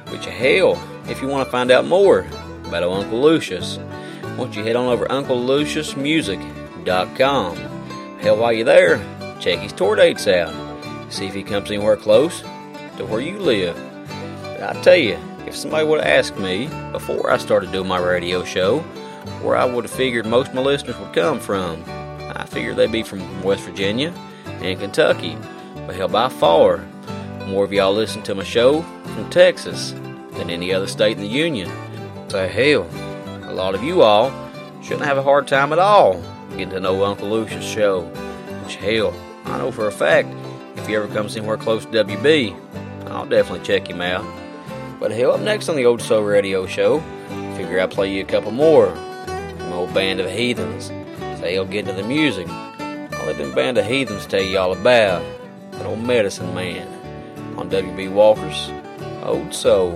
Which, 0.09 0.25
hell, 0.25 0.77
if 1.07 1.21
you 1.21 1.29
want 1.29 1.47
to 1.47 1.51
find 1.51 1.71
out 1.71 1.85
more 1.85 2.27
about 2.65 2.83
Uncle 2.83 3.21
Lucius, 3.21 3.77
why 3.77 4.35
don't 4.35 4.53
you 4.55 4.63
head 4.63 4.75
on 4.75 4.87
over 4.87 5.05
to 5.05 5.13
UncleLuciusMusic.com. 5.13 7.55
Hell, 8.19 8.37
while 8.37 8.51
you're 8.51 8.65
there, 8.65 8.99
check 9.39 9.59
his 9.59 9.71
tour 9.71 9.95
dates 9.95 10.27
out. 10.27 10.53
See 11.09 11.27
if 11.27 11.33
he 11.33 11.43
comes 11.43 11.71
anywhere 11.71 11.95
close 11.95 12.41
to 12.97 13.05
where 13.05 13.21
you 13.21 13.39
live. 13.39 13.77
But 14.43 14.75
I 14.75 14.81
tell 14.81 14.97
you, 14.97 15.17
if 15.47 15.55
somebody 15.55 15.87
would 15.87 16.03
have 16.03 16.19
asked 16.19 16.37
me 16.37 16.67
before 16.91 17.31
I 17.31 17.37
started 17.37 17.71
doing 17.71 17.87
my 17.87 17.99
radio 17.99 18.43
show 18.43 18.83
where 19.41 19.55
I 19.55 19.63
would 19.63 19.85
have 19.85 19.93
figured 19.93 20.25
most 20.25 20.49
of 20.49 20.55
my 20.55 20.61
listeners 20.61 20.99
would 20.99 21.13
come 21.13 21.39
from, 21.39 21.81
I 22.35 22.45
figured 22.45 22.75
they'd 22.75 22.91
be 22.91 23.03
from 23.03 23.43
West 23.43 23.63
Virginia 23.63 24.13
and 24.45 24.79
Kentucky. 24.79 25.37
But 25.85 25.95
hell, 25.95 26.07
by 26.07 26.29
far, 26.29 26.85
more 27.47 27.63
of 27.63 27.73
y'all 27.73 27.93
listen 27.93 28.21
to 28.23 28.35
my 28.35 28.43
show 28.43 28.81
from 28.81 29.29
Texas 29.29 29.91
than 30.31 30.49
any 30.49 30.73
other 30.73 30.87
state 30.87 31.17
in 31.17 31.23
the 31.23 31.29
Union. 31.29 31.71
So 32.29 32.47
hell, 32.47 32.89
a 33.49 33.53
lot 33.53 33.75
of 33.75 33.83
you 33.83 34.01
all 34.01 34.31
shouldn't 34.81 35.05
have 35.05 35.17
a 35.17 35.23
hard 35.23 35.47
time 35.47 35.71
at 35.71 35.79
all 35.79 36.21
getting 36.51 36.69
to 36.69 36.79
know 36.79 37.03
Uncle 37.03 37.29
Lucius' 37.29 37.65
show. 37.65 38.01
Which 38.63 38.75
hell, 38.75 39.13
I 39.45 39.57
know 39.57 39.71
for 39.71 39.87
a 39.87 39.91
fact, 39.91 40.29
if 40.75 40.87
he 40.87 40.95
ever 40.95 41.07
comes 41.07 41.35
anywhere 41.35 41.57
close 41.57 41.85
to 41.85 41.91
WB, 41.91 42.57
I'll 43.07 43.25
definitely 43.25 43.65
check 43.65 43.89
him 43.89 44.01
out. 44.01 44.25
But 44.99 45.11
hell, 45.11 45.33
up 45.33 45.41
next 45.41 45.69
on 45.69 45.75
the 45.75 45.85
Old 45.85 46.01
Soul 46.01 46.23
Radio 46.23 46.65
Show, 46.65 47.03
Figure 47.55 47.79
I'll 47.79 47.87
play 47.87 48.13
you 48.13 48.21
a 48.21 48.25
couple 48.25 48.51
more 48.51 48.93
from 48.93 49.71
old 49.71 49.93
band 49.93 50.19
of 50.19 50.29
heathens. 50.29 50.91
They'll 51.45 51.63
get 51.63 51.87
into 51.87 52.01
the 52.01 52.07
music. 52.07 52.49
I'll 52.49 53.27
let 53.27 53.37
them 53.37 53.53
band 53.53 53.77
of 53.77 53.85
heathens 53.85 54.25
tell 54.25 54.41
you 54.41 54.57
all 54.57 54.71
about 54.71 55.23
that 55.73 55.85
old 55.85 55.99
medicine 55.99 56.51
man 56.55 56.87
on 57.55 57.69
WB 57.69 58.11
Walker's 58.11 58.71
Old 59.21 59.53
Soul 59.53 59.91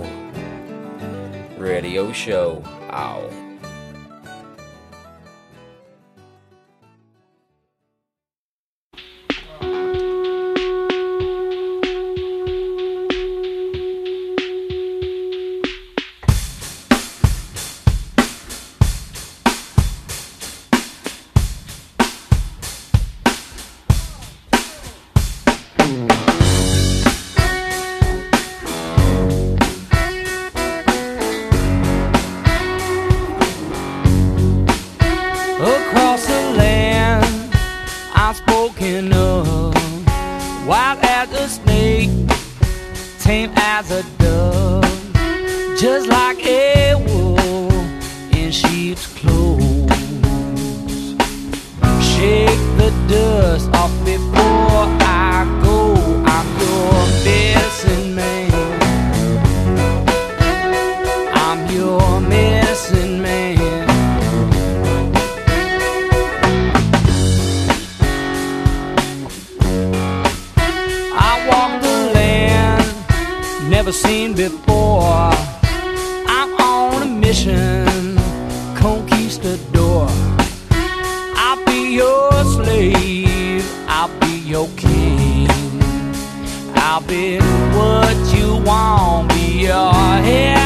Radio 1.58 2.12
Show. 2.12 2.62
Ow. 2.92 3.39
Never 73.90 74.08
seen 74.08 74.34
before. 74.34 75.30
I'm 76.28 76.54
on 76.60 77.02
a 77.02 77.06
mission, 77.06 78.16
conquistador. 78.76 80.06
I'll 81.36 81.64
be 81.64 81.96
your 81.96 82.30
slave, 82.44 83.64
I'll 83.88 84.16
be 84.20 84.38
your 84.46 84.68
king. 84.76 85.48
I'll 86.74 87.00
be 87.00 87.38
what 87.74 88.16
you 88.34 88.62
want, 88.64 89.28
be 89.30 89.66
your 89.66 89.92
everything. 89.92 90.59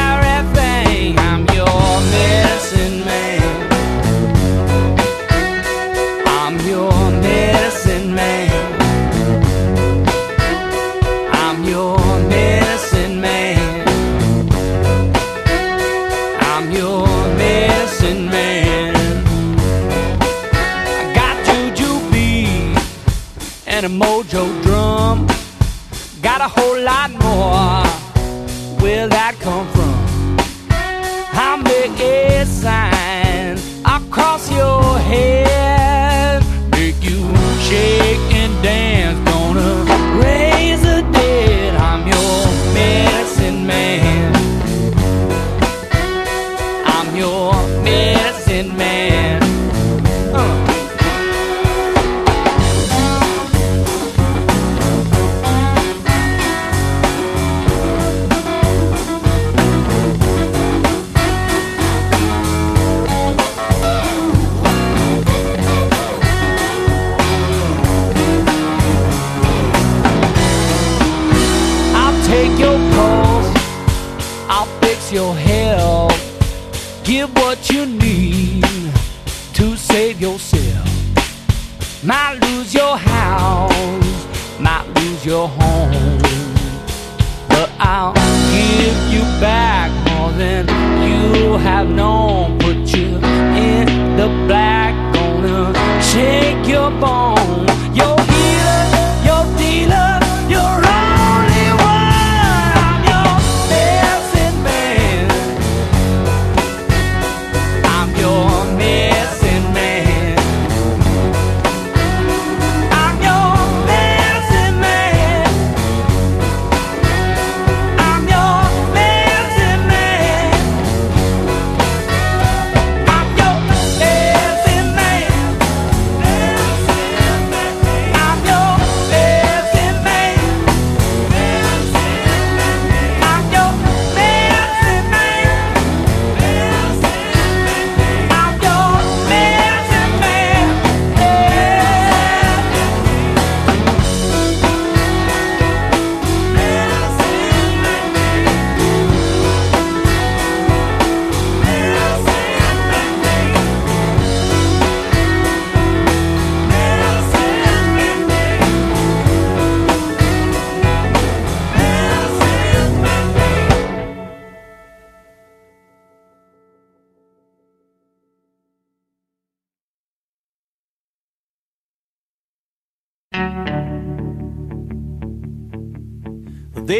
Whole 26.65 26.81
lot 26.81 27.14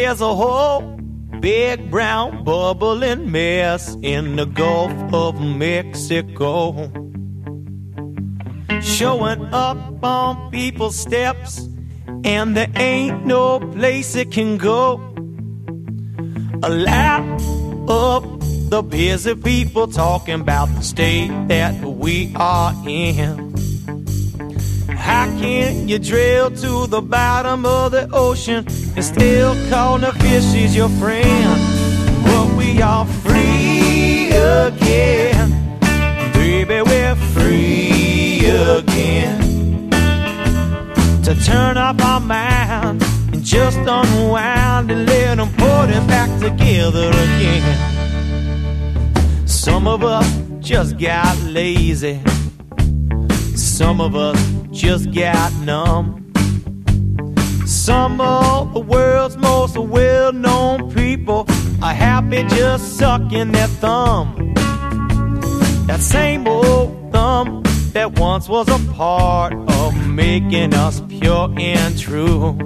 There's 0.06 0.22
a 0.22 0.36
whole 0.36 0.82
big 1.40 1.90
brown 1.90 2.44
bubbling 2.44 3.32
mess 3.32 3.98
in 4.04 4.36
the 4.36 4.46
Gulf 4.46 4.92
of 5.12 5.42
Mexico. 5.42 6.92
Showing 8.84 9.52
up 9.52 10.04
on 10.04 10.52
people's 10.52 10.96
steps, 10.96 11.68
and 12.24 12.56
there 12.56 12.72
ain't 12.76 13.26
no 13.26 13.60
place 13.60 14.16
it 14.16 14.32
can 14.32 14.58
go. 14.58 15.02
A 16.62 16.70
lap 16.70 17.24
up 17.90 18.24
the 18.70 18.84
busy 18.88 19.34
people 19.34 19.88
talking 19.88 20.40
about 20.40 20.68
the 20.76 20.84
state 20.84 21.32
that 21.48 21.84
we 21.84 22.32
are 22.36 22.76
in. 22.86 23.65
How 25.06 25.26
can 25.40 25.88
you 25.88 26.00
drill 26.00 26.50
to 26.50 26.88
the 26.88 27.00
bottom 27.00 27.64
of 27.64 27.92
the 27.92 28.10
ocean 28.12 28.66
and 28.96 29.06
still 29.06 29.54
call 29.70 30.00
the 30.00 30.12
fishes 30.14 30.76
your 30.76 30.90
friend? 30.90 31.62
But 32.24 32.58
we 32.58 32.82
are 32.82 33.06
free 33.06 34.32
again. 34.32 35.78
Baby, 36.34 36.82
we're 36.82 37.16
free 37.36 38.48
again. 38.48 39.92
To 41.22 41.36
turn 41.46 41.78
up 41.78 42.02
our 42.04 42.20
minds 42.20 43.06
and 43.32 43.44
just 43.44 43.78
unwind 43.78 44.90
and 44.90 45.06
let 45.06 45.38
them 45.38 45.50
put 45.54 45.92
it 45.92 46.08
back 46.08 46.32
together 46.42 47.10
again. 47.10 47.78
Some 49.48 49.88
of 49.88 50.04
us 50.04 50.28
just 50.62 50.98
got 50.98 51.38
lazy. 51.44 52.20
Some 53.56 54.02
of 54.02 54.16
us 54.16 54.65
just 54.76 55.12
got 55.14 55.54
numb. 55.62 56.34
Some 57.66 58.20
of 58.20 58.74
the 58.74 58.82
world's 58.82 59.38
most 59.38 59.78
well 59.78 60.34
known 60.34 60.94
people 60.94 61.46
are 61.82 61.94
happy 61.94 62.44
just 62.44 62.98
sucking 62.98 63.54
their 63.54 63.68
thumb. 63.68 64.54
That 65.88 66.02
same 66.02 66.46
old 66.46 67.12
thumb 67.14 67.64
that 67.94 68.20
once 68.20 68.50
was 68.50 68.68
a 68.68 68.94
part 68.94 69.54
of 69.54 70.08
making 70.10 70.74
us 70.74 71.02
pure 71.08 71.54
and 71.58 71.98
true 71.98 72.58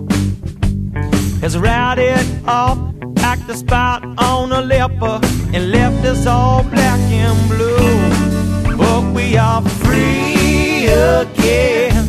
has 1.41 1.57
routed 1.57 2.25
off 2.47 2.79
like 3.21 3.45
the 3.45 3.55
spot 3.55 4.03
on 4.17 4.51
a 4.51 4.61
leper 4.61 5.19
and 5.53 5.71
left 5.71 6.03
us 6.05 6.25
all 6.25 6.63
black 6.63 6.99
and 6.99 7.49
blue. 7.49 8.77
But 8.77 9.13
we 9.13 9.37
are 9.37 9.61
free 9.61 10.68
again, 10.89 12.07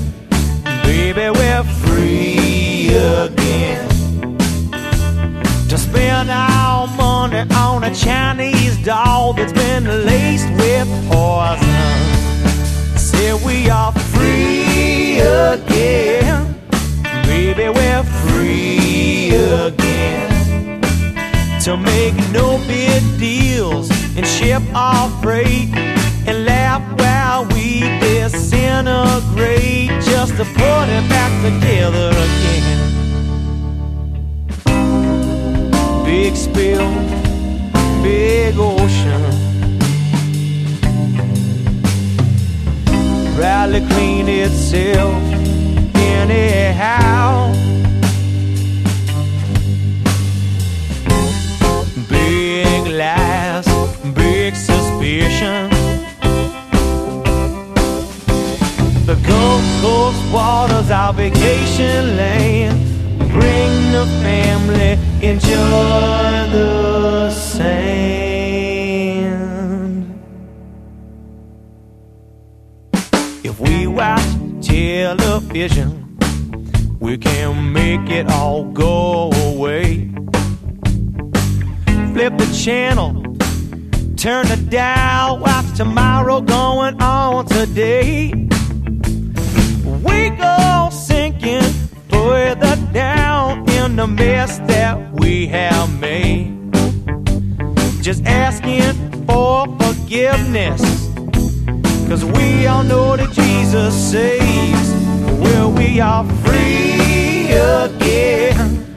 baby, 0.83 1.31
we're 1.31 1.65
free 1.83 2.89
again. 2.89 3.89
To 5.69 5.79
spend 5.79 6.31
our 6.31 6.87
money 6.97 7.45
on 7.55 7.85
a 7.85 7.95
Chinese 7.95 8.77
doll 8.85 9.33
that's 9.33 9.53
been 9.53 9.85
laced 9.85 10.51
with 10.51 10.89
poison. 11.09 11.99
Say 12.97 13.33
we 13.45 13.71
are 13.71 13.93
free 13.93 15.21
again, 15.21 16.55
baby, 17.25 17.69
we're 17.69 18.05
free 18.25 19.31
again 19.35 20.31
to 21.61 21.77
make 21.77 22.15
no 22.33 22.57
big 22.67 23.03
deals 23.19 23.91
and 24.17 24.27
ship 24.27 24.63
our 24.75 25.11
freight 25.21 25.69
and 26.27 26.45
laugh 26.47 26.90
we 27.49 27.81
disintegrate 28.01 29.89
just 30.03 30.37
to 30.37 30.45
put 30.45 30.89
it 30.89 31.09
back 31.09 31.33
together 31.43 32.11
again. 32.11 32.81
Big 36.05 36.37
spill, 36.37 36.91
big 38.03 38.55
ocean. 38.59 39.23
Rally 43.39 43.81
clean 43.89 44.29
itself 44.29 45.15
anyhow. 45.97 47.53
Big 52.09 52.87
lies, 52.87 53.67
big 54.15 54.55
suspicion. 54.55 55.70
Gulf 59.31 59.65
Coast 59.83 60.23
waters, 60.33 60.91
our 60.91 61.13
vacation 61.13 62.17
land. 62.17 62.79
Bring 63.19 63.93
the 63.97 64.07
family, 64.23 64.93
enjoy 65.23 66.49
the 66.57 67.31
sand. 67.31 67.71
If 73.45 73.61
we 73.61 73.87
watch 73.87 74.31
television, 74.61 76.19
we 76.99 77.17
can 77.17 77.73
make 77.73 78.11
it 78.11 78.29
all 78.31 78.65
go 78.65 79.31
away 79.33 80.11
flip 82.21 82.37
the 82.37 82.53
channel, 82.53 83.15
turn 84.17 84.47
the 84.49 84.57
dial, 84.69 85.39
watch 85.39 85.65
tomorrow 85.75 86.41
going 86.41 87.01
on 87.01 87.47
today. 87.47 88.31
We 90.03 90.31
go 90.31 90.89
sinking 90.91 91.63
further 92.09 92.77
down 92.93 93.69
in 93.69 93.97
the 93.97 94.07
mess 94.07 94.59
that 94.61 95.13
we 95.13 95.47
have 95.49 96.01
made. 96.01 96.57
Just 98.03 98.25
asking 98.25 98.95
for 99.27 99.67
forgiveness, 99.79 100.81
cause 102.09 102.25
we 102.25 102.67
all 102.67 102.83
know 102.83 103.17
that 103.17 103.31
Jesus 103.33 103.95
saves. 104.11 104.91
Well, 105.39 105.71
we 105.71 106.01
are 106.01 106.25
free 106.45 107.53
again, 107.53 108.97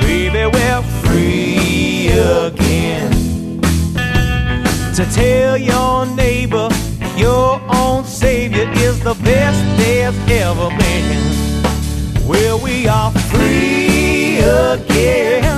baby, 0.00 0.46
we're 0.52 0.82
free 1.04 2.08
again. 2.08 3.12
To 4.94 5.04
tell 5.12 5.58
your 5.58 6.06
neighbor 6.06 6.68
your 7.18 7.60
own 7.68 8.04
Savior 8.04 8.70
is 8.74 9.00
the 9.00 9.14
best 9.38 9.62
there's 9.80 10.18
ever 10.44 10.68
been. 10.82 12.28
Well, 12.30 12.58
we 12.68 12.76
are 12.88 13.12
free 13.32 14.38
again, 14.72 15.56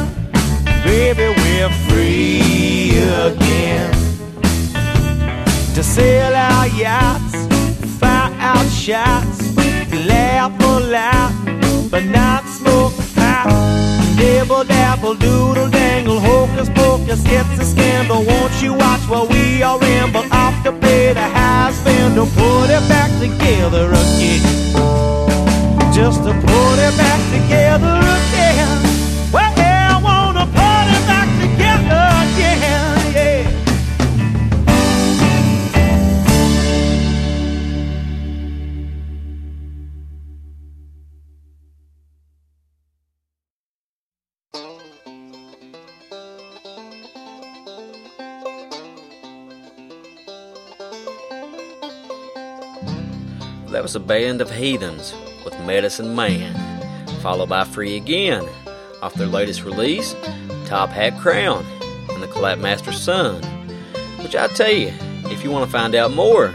baby, 0.85 1.27
we're 1.41 1.75
free 1.89 2.91
again. 3.29 3.93
To 5.77 5.83
sail 5.83 6.35
our 6.49 6.67
yachts, 6.85 7.35
fire 8.01 8.33
out 8.51 8.69
shots, 8.85 9.39
laugh 10.11 10.55
aloud, 10.73 11.33
but 11.91 12.05
not 12.05 12.43
smoke 12.59 12.95
pot. 13.15 13.80
Dibble 14.21 14.65
dabble 14.65 15.15
doodle 15.15 15.71
dangle 15.71 16.21
hocus 16.21 16.69
pocus 16.75 17.23
it's 17.25 17.59
a 17.59 17.65
scandal. 17.65 18.23
Won't 18.23 18.61
you 18.61 18.75
watch 18.75 19.01
while 19.09 19.27
we 19.27 19.63
all 19.63 19.79
ramble? 19.79 20.31
Off 20.31 20.63
to 20.65 20.73
pay 20.73 21.15
the 21.15 21.23
high 21.23 21.73
spender 21.73 22.27
put 22.27 22.69
it 22.69 22.87
back 22.87 23.11
together 23.19 23.89
again. 23.89 24.43
Just 25.95 26.23
to 26.25 26.33
put 26.35 26.77
it 26.87 26.95
back 26.99 27.21
together 27.33 27.97
again 27.97 28.90
was 53.91 53.97
a 53.97 53.99
band 53.99 54.41
of 54.41 54.53
heathens 54.53 55.13
with 55.45 55.59
Medicine 55.63 56.15
Man, 56.15 56.55
followed 57.23 57.49
by 57.49 57.65
Free 57.65 57.97
Again 57.97 58.49
off 59.03 59.15
their 59.15 59.27
latest 59.27 59.65
release, 59.65 60.15
Top 60.67 60.91
Hat 60.91 61.19
Crown 61.19 61.67
and 62.11 62.23
the 62.23 62.29
Clapmaster's 62.29 63.03
Son. 63.03 63.43
Which 64.23 64.37
I 64.37 64.47
tell 64.47 64.71
you, 64.71 64.93
if 65.25 65.43
you 65.43 65.51
want 65.51 65.65
to 65.65 65.73
find 65.73 65.97
out 65.97 66.13
more 66.13 66.55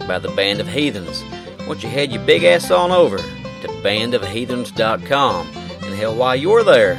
about 0.00 0.22
the 0.22 0.32
Band 0.34 0.58
of 0.58 0.66
Heathens, 0.66 1.22
don't 1.58 1.80
you 1.80 1.88
head 1.88 2.10
your 2.10 2.24
big 2.24 2.42
ass 2.42 2.68
on 2.72 2.90
over 2.90 3.18
to 3.18 3.68
bandofheathens.com 3.84 5.46
and 5.46 5.94
hell, 5.94 6.16
while 6.16 6.34
you're 6.34 6.64
there, 6.64 6.98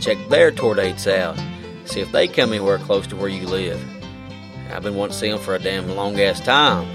check 0.00 0.18
their 0.30 0.50
tour 0.50 0.74
dates 0.74 1.06
out. 1.06 1.40
See 1.84 2.00
if 2.00 2.10
they 2.10 2.26
come 2.26 2.50
anywhere 2.50 2.78
close 2.78 3.06
to 3.06 3.14
where 3.14 3.28
you 3.28 3.46
live. 3.46 3.80
I've 4.72 4.82
been 4.82 4.96
wanting 4.96 5.12
to 5.12 5.18
see 5.20 5.30
them 5.30 5.38
for 5.38 5.54
a 5.54 5.60
damn 5.60 5.94
long 5.94 6.18
ass 6.18 6.40
time. 6.40 6.90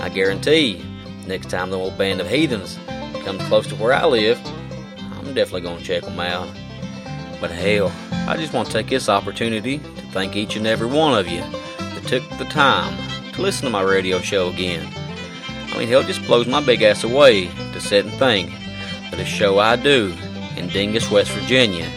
I 0.00 0.08
guarantee 0.08 0.78
you, 0.78 0.95
next 1.26 1.50
time 1.50 1.70
the 1.70 1.78
old 1.78 1.98
band 1.98 2.20
of 2.20 2.28
heathens 2.28 2.78
comes 3.24 3.42
close 3.48 3.66
to 3.66 3.74
where 3.76 3.92
I 3.92 4.06
live, 4.06 4.40
I'm 4.98 5.34
definitely 5.34 5.62
going 5.62 5.78
to 5.78 5.84
check 5.84 6.02
them 6.02 6.20
out. 6.20 6.48
But 7.40 7.50
hell, 7.50 7.92
I 8.28 8.36
just 8.36 8.52
want 8.52 8.68
to 8.68 8.72
take 8.72 8.88
this 8.88 9.08
opportunity 9.08 9.78
to 9.78 10.02
thank 10.12 10.36
each 10.36 10.56
and 10.56 10.66
every 10.66 10.86
one 10.86 11.18
of 11.18 11.28
you 11.28 11.40
that 11.40 12.04
took 12.06 12.28
the 12.38 12.44
time 12.46 12.96
to 13.32 13.42
listen 13.42 13.64
to 13.64 13.70
my 13.70 13.82
radio 13.82 14.20
show 14.20 14.48
again. 14.48 14.86
I 15.72 15.78
mean, 15.78 15.88
hell, 15.88 16.02
just 16.02 16.24
blows 16.26 16.46
my 16.46 16.64
big 16.64 16.82
ass 16.82 17.04
away 17.04 17.46
to 17.46 17.80
sit 17.80 18.06
and 18.06 18.14
think 18.14 18.50
that 19.10 19.20
a 19.20 19.24
show 19.24 19.58
I 19.58 19.76
do 19.76 20.14
in 20.56 20.68
Dingess, 20.68 21.10
West 21.10 21.30
Virginia 21.32 21.90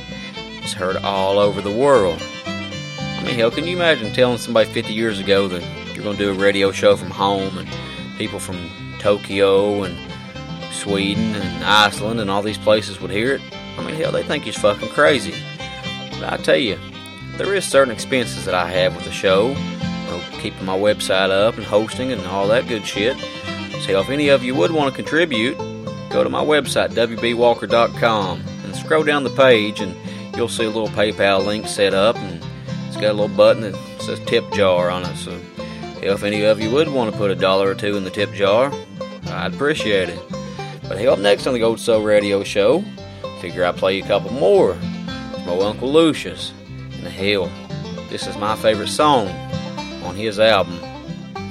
is 0.64 0.74
heard 0.74 0.98
all 0.98 1.40
over 1.40 1.62
the 1.62 1.72
world. 1.72 2.22
I 2.46 3.24
mean, 3.24 3.36
hell, 3.36 3.52
can 3.52 3.66
you 3.66 3.76
imagine 3.76 4.14
telling 4.14 4.38
somebody 4.38 4.70
50 4.70 4.94
years 4.94 5.20
ago 5.20 5.48
that 5.48 5.62
you're 5.94 6.04
going 6.04 6.18
to 6.18 6.24
do 6.24 6.32
a 6.32 6.34
radio 6.34 6.72
show 6.72 6.96
from 6.96 7.10
home 7.10 7.58
and 7.58 7.70
people 8.18 8.40
from 8.40 8.58
Tokyo 9.00 9.84
and 9.84 9.98
Sweden 10.72 11.36
and 11.36 11.64
Iceland 11.64 12.20
and 12.20 12.30
all 12.30 12.42
these 12.42 12.58
places 12.58 13.02
would 13.02 13.12
hear 13.12 13.36
it? 13.36 13.42
I 13.78 13.84
mean, 13.86 13.96
hell, 13.96 14.12
they 14.12 14.24
think 14.24 14.44
he's 14.44 14.58
fucking 14.58 14.90
crazy. 14.90 15.34
But 16.20 16.34
I 16.34 16.38
tell 16.38 16.58
you, 16.58 16.78
there 17.38 17.56
is 17.56 17.66
certain 17.66 17.94
expenses 17.94 18.46
that 18.46 18.54
I 18.54 18.70
have 18.70 18.96
with 18.96 19.06
the 19.06 19.12
show, 19.12 19.50
you 19.50 19.56
know, 19.56 20.22
keeping 20.34 20.66
my 20.66 20.78
website 20.78 21.30
up 21.30 21.56
and 21.56 21.64
hosting 21.64 22.12
and 22.12 22.22
all 22.28 22.48
that 22.50 22.68
good 22.68 22.86
shit. 22.86 23.18
So 23.82 24.00
if 24.00 24.10
any 24.10 24.28
of 24.28 24.44
you 24.44 24.54
would 24.56 24.72
want 24.72 24.94
to 24.94 24.96
contribute, 24.96 25.58
go 26.10 26.24
to 26.24 26.30
my 26.30 26.44
website, 26.44 26.90
wbwalker.com, 26.90 28.44
and 28.66 28.76
scroll 28.76 29.04
down 29.04 29.24
the 29.24 29.30
page, 29.30 29.80
and 29.80 29.96
you'll 30.36 30.50
see 30.50 30.66
a 30.66 30.70
little 30.70 30.90
PayPal 30.90 31.46
link 31.46 31.68
set 31.68 31.94
up, 31.94 32.18
and 32.18 32.44
it's 32.88 32.98
got 32.98 33.12
a 33.12 33.14
little 33.14 33.36
button 33.36 33.62
that 33.64 33.76
says 34.02 34.20
tip 34.26 34.52
jar 34.52 34.90
on 34.90 35.04
it. 35.04 35.16
So 35.16 35.40
if 36.02 36.24
any 36.24 36.44
of 36.44 36.60
you 36.60 36.70
would 36.72 36.90
want 36.90 37.12
to 37.12 37.18
put 37.18 37.32
a 37.32 37.36
dollar 37.36 37.70
or 37.70 37.76
two 37.76 37.96
in 37.96 38.04
the 38.04 38.10
tip 38.10 38.34
jar, 38.34 38.72
I'd 39.32 39.54
appreciate 39.54 40.10
it. 40.10 40.20
But 40.88 40.98
hey, 40.98 41.08
up 41.08 41.20
next 41.20 41.48
on 41.48 41.54
the 41.54 41.64
Old 41.64 41.80
Soul 41.80 42.04
Radio 42.04 42.44
Show, 42.44 42.84
figure 43.42 43.64
I'd 43.64 43.78
play 43.78 43.98
you 43.98 44.04
a 44.04 44.08
couple 44.08 44.32
more 44.32 44.74
from 44.74 45.46
my 45.46 45.60
Uncle 45.60 45.92
Lucius. 45.92 46.52
And 46.94 47.08
hell, 47.08 47.50
this 48.10 48.28
is 48.28 48.38
my 48.38 48.56
favorite 48.56 48.90
song 48.90 49.28
on 50.04 50.16
his 50.16 50.40
album, 50.40 50.80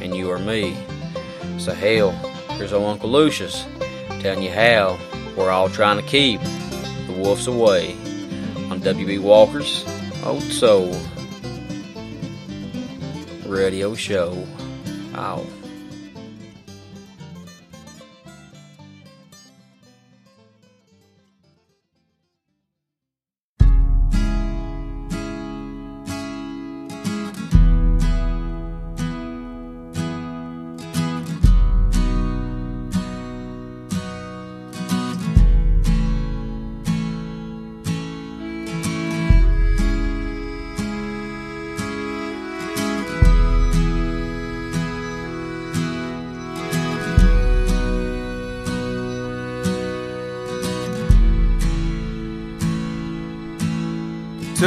And 0.03 0.14
You 0.14 0.31
Are 0.31 0.39
Me. 0.39 0.76
So 1.59 1.72
hell, 1.72 2.11
here's 2.57 2.72
old 2.72 2.91
Uncle 2.91 3.11
Lucius 3.11 3.64
telling 4.20 4.43
you 4.43 4.51
how 4.51 4.99
we're 5.37 5.51
all 5.51 5.68
trying 5.68 5.97
to 5.97 6.07
keep 6.07 6.41
the 6.41 7.14
wolves 7.16 7.47
away 7.47 7.93
on 8.70 8.81
WB 8.81 9.20
Walker's 9.20 9.85
Old 10.24 10.43
Soul 10.43 10.95
Radio 13.47 13.95
Show. 13.95 14.47
Ow. 15.14 15.47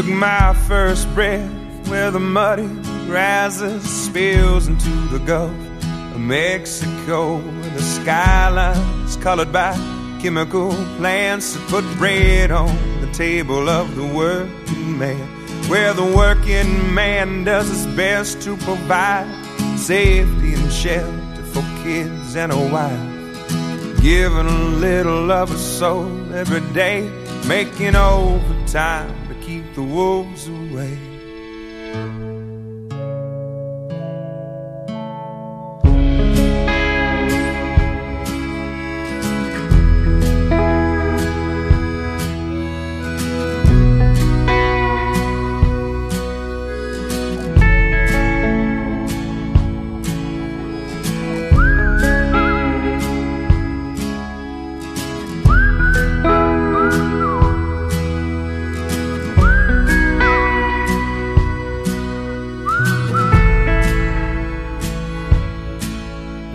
Took 0.01 0.09
my 0.09 0.55
first 0.67 1.07
breath 1.13 1.47
where 1.87 2.09
the 2.09 2.19
muddy 2.19 2.65
rises 3.07 3.83
spills 3.83 4.67
into 4.67 4.89
the 5.09 5.19
Gulf 5.19 5.51
of 6.15 6.19
Mexico, 6.19 7.37
where 7.37 7.69
the 7.69 7.83
skyline's 7.83 9.15
colored 9.17 9.53
by 9.53 9.75
chemical 10.19 10.71
plants 10.97 11.53
that 11.53 11.69
put 11.69 11.85
bread 11.99 12.49
on 12.49 12.75
the 13.01 13.11
table 13.13 13.69
of 13.69 13.95
the 13.95 14.07
working 14.07 14.97
man, 14.97 15.27
where 15.69 15.93
the 15.93 16.15
working 16.17 16.95
man 16.95 17.43
does 17.43 17.69
his 17.69 17.85
best 17.95 18.41
to 18.41 18.57
provide 18.57 19.27
safety 19.77 20.55
and 20.55 20.71
shelter 20.71 21.43
for 21.53 21.61
kids 21.83 22.35
and 22.35 22.51
a 22.51 22.57
wife, 22.57 24.01
giving 24.01 24.47
a 24.47 24.63
little 24.79 25.31
of 25.31 25.51
a 25.51 25.57
soul 25.59 26.33
every 26.33 26.61
day, 26.73 27.07
making 27.45 27.95
overtime 27.95 29.20
the 29.75 29.81
wolves 29.81 30.49
away. 30.49 31.10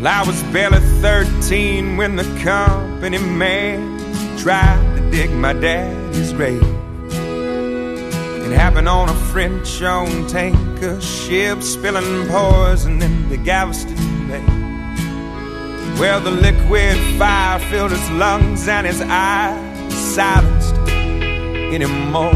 Well, 0.06 0.22
I 0.22 0.24
was 0.24 0.40
barely 0.52 0.78
13 1.02 1.96
when 1.96 2.14
the 2.14 2.22
company 2.40 3.18
man 3.18 3.98
tried 4.38 4.94
to 4.94 5.10
dig 5.10 5.32
my 5.32 5.52
daddy's 5.52 6.32
grave. 6.32 6.62
It 7.10 8.52
happened 8.52 8.88
on 8.88 9.08
a 9.08 9.14
French 9.32 9.82
owned 9.82 10.28
tanker 10.28 11.00
ship 11.00 11.60
spilling 11.60 12.28
poison 12.28 13.02
in 13.02 13.28
the 13.28 13.36
Galveston 13.36 14.28
Bay. 14.28 14.46
Where 15.98 16.20
the 16.20 16.30
liquid 16.30 16.96
fire 17.18 17.58
filled 17.68 17.90
his 17.90 18.08
lungs 18.10 18.68
and 18.68 18.86
his 18.86 19.00
eyes 19.00 19.92
silenced 19.92 20.76
any 20.88 21.86
more 22.12 22.30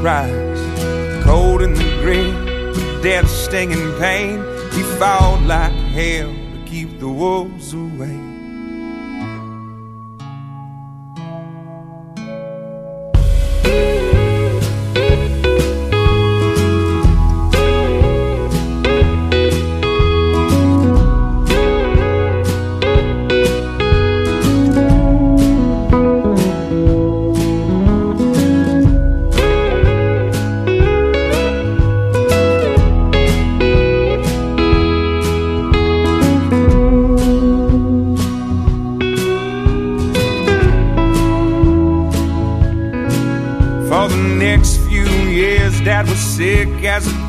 cries. 0.00 1.24
Cold 1.24 1.62
in 1.62 1.74
the 1.74 2.00
grave, 2.00 2.76
with 2.76 3.02
death 3.02 3.28
stinging 3.28 3.92
pain, 3.98 4.38
he 4.70 4.84
fought 5.00 5.42
like 5.42 5.72
hell 5.72 6.41
wolves 7.22 7.72
away. 7.72 8.21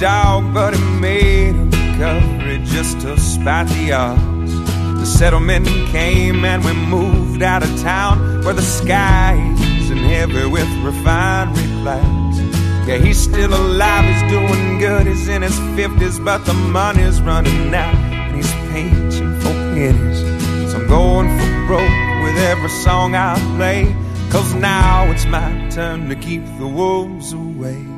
Dog, 0.04 0.54
but 0.54 0.76
he 0.76 0.84
made 1.00 1.56
a 1.56 1.64
recovery 1.64 2.62
just 2.66 3.00
to 3.00 3.18
spite 3.18 3.70
the 3.70 3.94
odds. 3.94 4.54
The 5.00 5.06
settlement 5.06 5.66
came 5.92 6.44
and 6.44 6.62
we 6.66 6.74
moved 6.74 7.42
out 7.42 7.64
of 7.64 7.70
town 7.82 8.44
where 8.44 8.54
the 8.54 8.62
sky 8.62 9.34
isn't 9.80 10.04
heavy 10.14 10.46
with 10.46 10.68
refinery 10.84 11.68
clouds. 11.82 12.38
Yeah, 12.86 12.98
he's 12.98 13.18
still 13.18 13.54
alive, 13.54 14.04
he's 14.04 14.30
doing 14.30 14.78
good, 14.80 15.08
he's 15.08 15.30
in 15.30 15.42
his 15.42 15.58
50s, 15.78 16.20
but 16.26 16.40
the 16.40 16.54
money's 16.54 17.22
running 17.22 17.74
out 17.74 17.96
and 17.96 18.36
he's 18.36 18.52
pinching 18.74 19.40
for 19.40 19.54
pennies. 19.74 20.20
So 20.70 20.82
I'm 20.82 20.88
going 20.90 21.30
for 21.40 21.68
broke 21.68 22.24
with 22.24 22.38
every 22.52 22.70
song 22.84 23.16
I 23.16 23.40
play. 23.56 23.96
Cause 24.30 24.54
now 24.56 25.10
it's 25.12 25.26
my 25.26 25.70
turn 25.70 26.10
to 26.10 26.16
keep 26.18 26.44
the 26.58 26.68
wolves 26.68 27.32
away. 27.32 27.93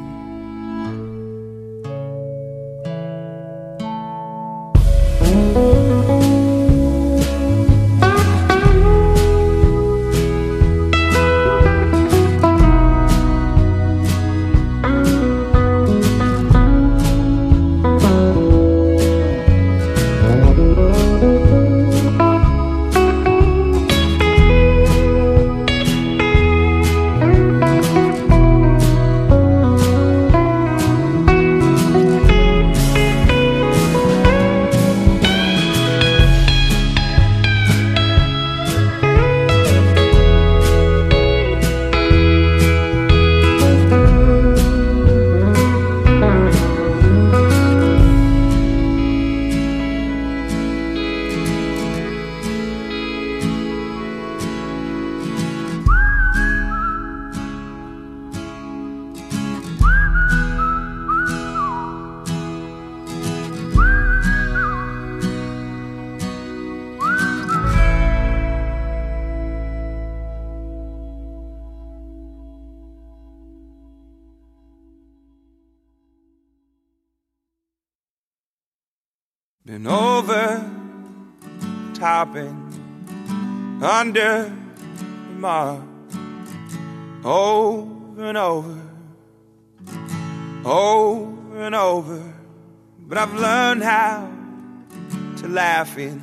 To 95.75 95.81
laugh 95.81 95.97
in 95.97 96.21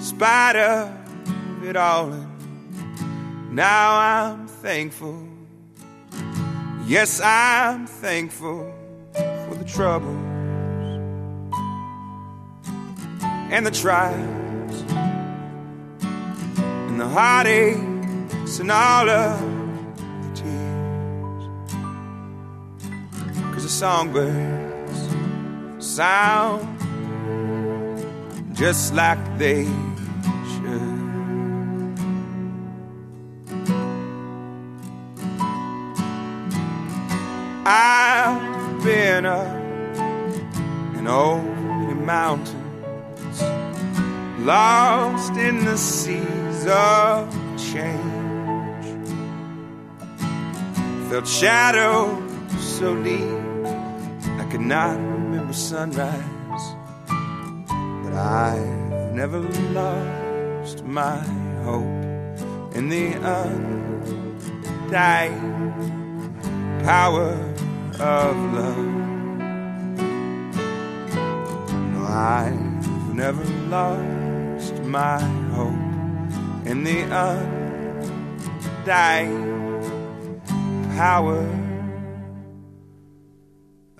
spite 0.00 0.56
of 0.56 0.90
it 1.62 1.76
all. 1.76 2.10
And 2.12 3.52
now 3.54 3.98
I'm 3.98 4.46
thankful. 4.46 5.22
Yes, 6.86 7.20
I'm 7.20 7.86
thankful 7.86 8.72
for 9.12 9.54
the 9.56 9.64
troubles 9.64 10.16
and 13.52 13.66
the 13.66 13.70
trials 13.70 14.84
and 16.88 17.00
the 17.00 17.08
heartaches 17.08 18.60
and 18.60 18.70
all 18.70 19.10
of 19.10 19.40
the 20.22 20.30
tears. 20.34 21.44
Cause 23.52 23.64
the 23.64 23.68
songbirds 23.68 25.08
sound 25.78 26.75
just 28.56 28.94
like 28.94 29.18
they 29.38 29.64
should. 29.64 30.96
I've 37.66 38.82
been 38.82 39.26
up 39.26 39.46
and 40.96 41.06
over 41.06 41.86
the 41.88 41.94
mountains, 41.94 43.42
lost 44.40 45.34
in 45.34 45.64
the 45.64 45.76
seas 45.76 46.66
of 46.66 47.30
change. 47.58 48.86
Felt 51.10 51.28
shadows 51.28 52.22
so 52.58 52.96
deep 53.02 53.20
I 54.40 54.46
could 54.50 54.60
not 54.60 54.96
remember 54.96 55.52
sunrise, 55.52 56.24
I've 58.16 59.12
never 59.12 59.40
lost 59.40 60.84
my 60.84 61.18
hope 61.64 61.84
in 62.74 62.88
the 62.88 63.12
undying 64.82 65.32
power 66.82 67.32
of 68.00 68.36
love. 68.54 68.86
No, 71.92 72.04
I've 72.06 73.14
never 73.14 73.44
lost 73.68 74.74
my 74.84 75.20
hope 75.52 75.74
in 76.66 76.84
the 76.84 77.02
undying 78.82 79.36
power 80.96 81.44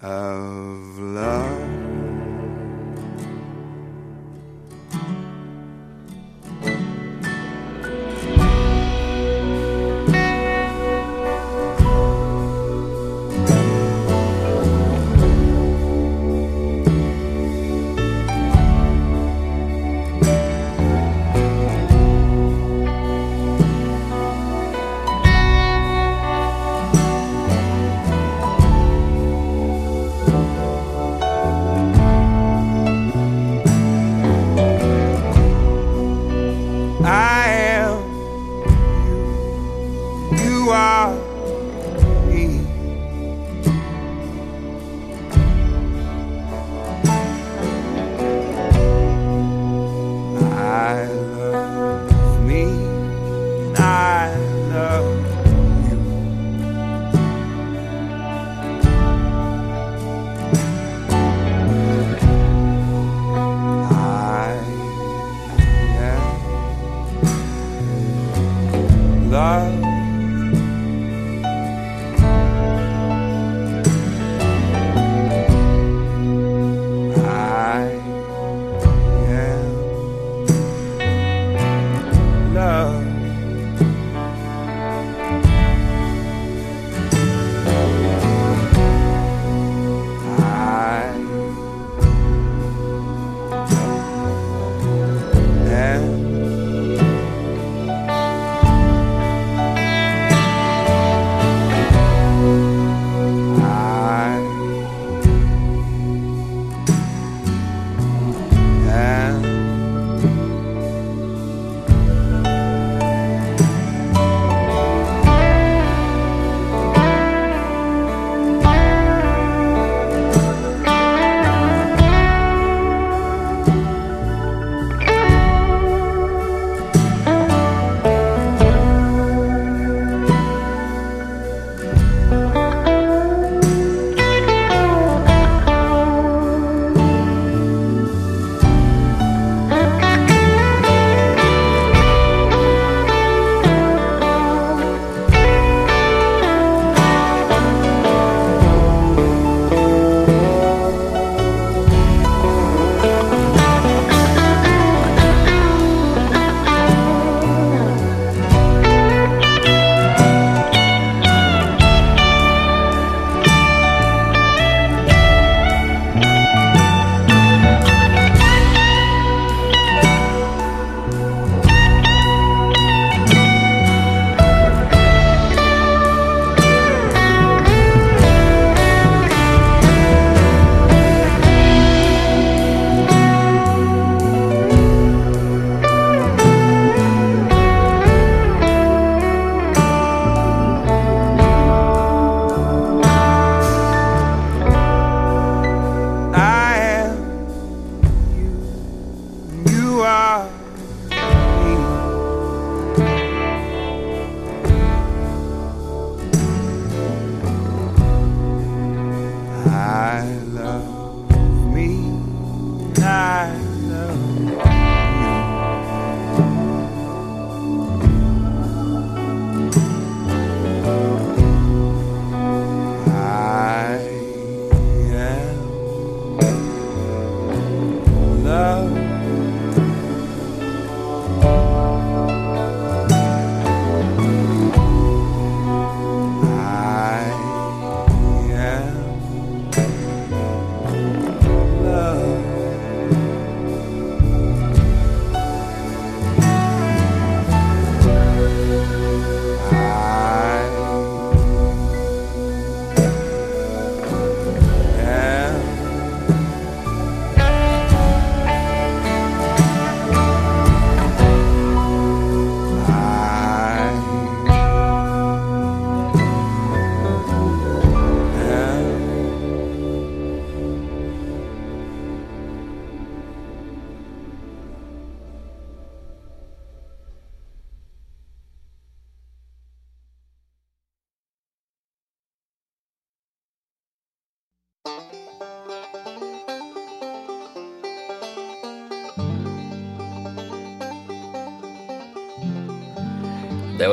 of 0.00 0.98
love. 0.98 1.75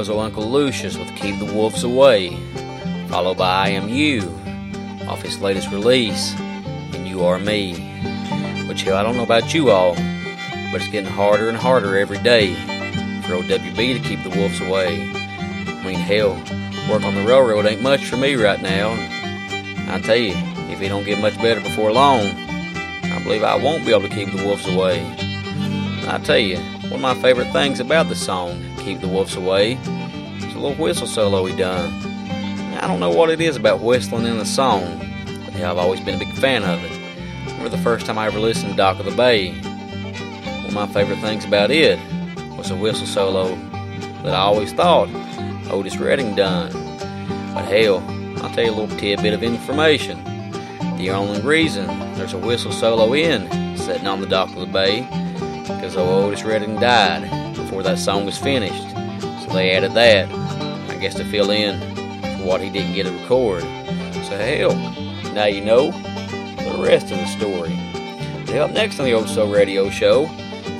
Was 0.04 0.10
Uncle 0.10 0.43
Lucius 0.43 0.97
with 0.97 1.16
Keep 1.16 1.39
the 1.39 1.45
Wolves 1.45 1.86
Away, 1.86 2.36
followed 3.08 3.38
by 3.38 3.68
I 3.68 3.70
Am 3.70 3.88
You 3.88 4.24
off 5.08 5.22
his 5.22 5.39
latest 5.39 5.72
release, 5.72 6.34
And 6.38 7.08
You 7.08 7.24
Are 7.24 7.39
Me. 7.39 7.72
Which, 8.68 8.82
hell, 8.82 8.97
I 8.97 9.04
don't 9.04 9.16
know 9.16 9.24
about 9.24 9.54
you 9.54 9.72
all, 9.72 9.95
but 9.95 10.82
it's 10.82 10.89
getting 10.89 11.10
harder 11.10 11.47
and 11.47 11.58
harder 11.58 11.97
every 11.97 12.18
day 12.18 12.54
for 13.22 13.38
OWB 13.38 13.76
to 13.76 13.99
keep 13.99 14.22
the 14.24 14.38
wolves 14.38 14.60
away. 14.60 15.10
I 15.10 15.84
mean, 15.86 15.99
hell, 15.99 16.32
work 16.89 17.04
on 17.04 17.16
the 17.16 17.24
railroad 17.26 17.66
ain't 17.66 17.82
much 17.82 18.04
for 18.04 18.18
me 18.18 18.36
right 18.36 18.62
now. 18.62 18.91
I 19.88 20.01
tell 20.04 20.18
you, 20.18 20.34
if 20.70 20.82
it 20.82 20.89
don't 20.89 21.06
get 21.06 21.22
much 21.22 21.38
better 21.38 21.62
before 21.62 21.93
long, 21.93 22.26
I 22.26 23.22
believe 23.24 23.43
I 23.43 23.56
won't 23.56 23.86
be 23.86 23.91
able 23.91 24.10
to 24.10 24.14
keep 24.14 24.34
the 24.36 24.43
wolves 24.43 24.68
away. 24.68 24.99
I 26.10 26.20
tell 26.22 26.39
you, 26.39 26.58
one 26.89 26.95
of 26.95 27.01
my 27.01 27.16
favorite 27.16 27.54
things 27.54 27.80
about 27.80 28.10
the 28.10 28.16
song, 28.16 28.62
Keep 28.80 28.99
the 28.99 29.08
Wolves 29.08 29.38
Away, 29.38 29.80
is 30.46 30.56
a 30.56 30.60
little 30.60 30.82
whistle 30.82 31.08
solo 31.08 31.46
he 31.46 31.56
done. 31.56 31.91
I 32.82 32.88
don't 32.88 33.00
know 33.00 33.10
what 33.10 33.30
it 33.30 33.39
is 33.39 33.56
about 33.56 33.82
whistling 33.82 34.26
in 34.26 34.38
a 34.38 34.46
song, 34.46 35.00
but 35.46 35.56
yeah, 35.56 35.72
I've 35.72 35.78
always 35.78 36.00
been 36.00 36.16
a 36.16 36.20
big 36.20 36.34
fan 36.36 36.64
of 36.64 36.84
it. 36.84 37.04
Remember 37.46 37.70
the 37.70 37.78
first 37.84 38.06
time 38.06 38.18
I 38.18 38.28
ever 38.28 38.39
listened 38.39 38.72
to 38.72 38.78
Dock 38.78 39.00
of 39.00 39.06
the 39.06 39.12
Bay. 39.12 39.54
One 39.54 40.66
of 40.66 40.74
my 40.74 40.88
favorite 40.88 41.20
things 41.20 41.46
about 41.46 41.72
it 41.72 42.00
was 42.58 42.72
a 42.72 42.76
whistle 42.76 43.08
solo 43.08 43.56
that 44.24 44.34
I 44.34 44.39
always 44.39 44.74
thought 44.74 45.10
Otis 45.70 45.98
Redding 45.98 46.36
done. 46.36 46.72
But 47.54 47.66
hell, 47.66 48.00
I'll 48.44 48.54
tell 48.54 48.66
you 48.66 48.72
a 48.72 48.76
little 48.76 48.98
tidbit 48.98 49.34
of 49.34 49.44
information. 49.44 50.24
The 50.98 51.12
only 51.12 51.41
reason 51.41 51.88
there's 52.16 52.34
a 52.34 52.38
whistle 52.38 52.72
solo 52.72 53.14
in 53.14 53.78
sitting 53.78 54.08
on 54.08 54.22
the 54.22 54.28
dock 54.28 54.50
of 54.50 54.60
the 54.60 54.66
bay 54.66 55.02
because 55.64 55.96
old 55.96 56.26
Otis 56.26 56.44
Redding 56.44 56.76
died 56.76 57.56
before 57.56 57.84
that 57.84 58.00
song 58.00 58.26
was 58.26 58.38
finished. 58.38 58.93
They 59.54 59.72
added 59.76 59.93
that, 59.93 60.32
I 60.89 60.97
guess 60.97 61.14
to 61.16 61.24
fill 61.26 61.51
in 61.51 61.80
for 62.39 62.45
what 62.45 62.60
he 62.60 62.72
didn't 62.72 62.93
get 62.93 63.06
to 63.06 63.12
record. 63.12 63.62
So 63.62 64.36
hell, 64.36 64.76
now 65.32 65.45
you 65.45 65.64
know 65.64 65.91
the 65.91 66.84
rest 66.84 67.12
of 67.12 67.20
the 67.20 67.26
story. 67.28 67.78
Well, 68.47 68.68
next 68.68 68.99
on 68.99 69.06
the 69.06 69.14
Old 69.14 69.30
Soul 69.30 69.54
Radio 69.54 69.91
Show, 69.91 70.26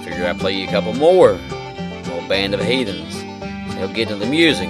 figure 0.04 0.26
I'd 0.26 0.40
play 0.40 0.54
you 0.54 0.68
a 0.68 0.72
couple 0.72 0.94
more. 0.94 1.40
Old 2.12 2.28
Band 2.28 2.56
of 2.56 2.62
Heathens. 2.62 3.22
He'll 3.76 3.94
get 3.94 4.10
into 4.10 4.16
the 4.16 4.26
music. 4.26 4.70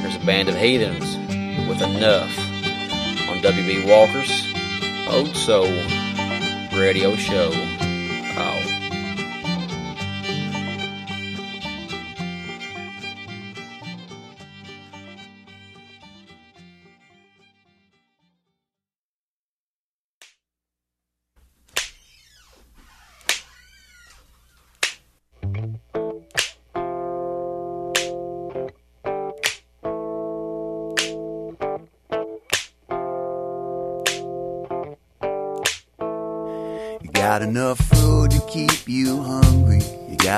There's 0.00 0.16
a 0.16 0.24
Band 0.24 0.48
of 0.48 0.56
Heathens 0.56 1.16
with 1.68 1.82
Enough 1.82 2.38
on 3.28 3.42
WB 3.42 3.86
Walker's 3.86 4.46
Old 5.08 5.36
Soul 5.36 5.68
Radio 6.78 7.14
Show. 7.16 7.75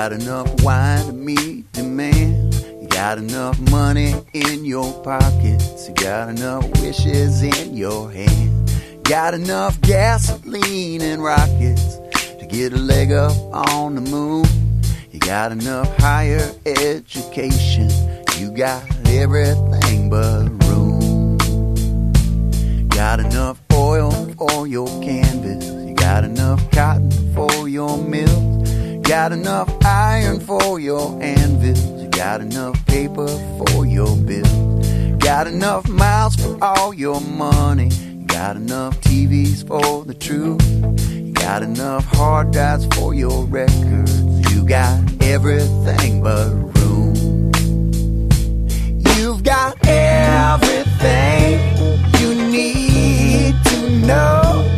Got 0.01 0.13
enough 0.13 0.63
wine 0.63 1.05
to 1.07 1.11
meet 1.11 1.69
demand. 1.73 2.53
You 2.81 2.87
got 2.87 3.17
enough 3.17 3.59
money 3.69 4.13
in 4.31 4.63
your 4.63 4.93
pockets. 5.03 5.89
You 5.89 5.93
got 5.95 6.29
enough 6.29 6.63
wishes 6.79 7.43
in 7.43 7.75
your 7.75 8.09
hand. 8.09 8.71
Got 9.03 9.33
enough 9.33 9.81
gasoline 9.81 11.01
and 11.01 11.21
rockets 11.21 11.97
to 12.39 12.47
get 12.47 12.71
a 12.71 12.77
leg 12.77 13.11
up 13.11 13.35
on 13.51 13.95
the 13.95 14.01
moon. 14.09 14.45
You 15.11 15.19
got 15.19 15.51
enough 15.51 15.93
higher 15.97 16.49
education. 16.65 17.89
You 18.37 18.51
got 18.51 18.81
everything 19.07 20.09
but 20.09 20.47
room. 20.63 21.37
Got 22.87 23.19
enough 23.19 23.59
oil 23.73 24.11
for 24.37 24.65
your 24.65 24.87
canvas. 25.01 25.65
You 25.65 25.93
got 25.93 26.23
enough 26.23 26.71
cotton 26.71 27.11
for 27.33 27.67
your 27.67 27.97
mills. 27.97 28.58
Got 29.09 29.31
enough 29.31 29.75
iron 29.83 30.39
for 30.39 30.79
your 30.79 31.19
anvils. 31.19 31.83
You 31.99 32.09
got 32.09 32.41
enough 32.41 32.85
paper 32.85 33.27
for 33.57 33.83
your 33.87 34.15
bills. 34.15 34.87
Got 35.17 35.47
enough 35.47 35.89
miles 35.89 36.35
for 36.35 36.55
all 36.63 36.93
your 36.93 37.19
money. 37.19 37.89
Got 38.27 38.55
enough 38.55 39.01
TVs 39.01 39.67
for 39.67 40.05
the 40.05 40.13
truth. 40.13 40.61
You 41.09 41.33
got 41.33 41.63
enough 41.63 42.05
hard 42.05 42.51
drives 42.51 42.85
for 42.95 43.15
your 43.15 43.45
records. 43.45 44.53
You 44.53 44.63
got 44.63 45.01
everything 45.23 46.21
but 46.21 46.51
room. 46.77 47.15
You've 49.17 49.41
got 49.41 49.75
everything 49.87 51.59
you 52.19 52.35
need 52.51 53.55
to 53.63 53.89
know. 54.05 54.68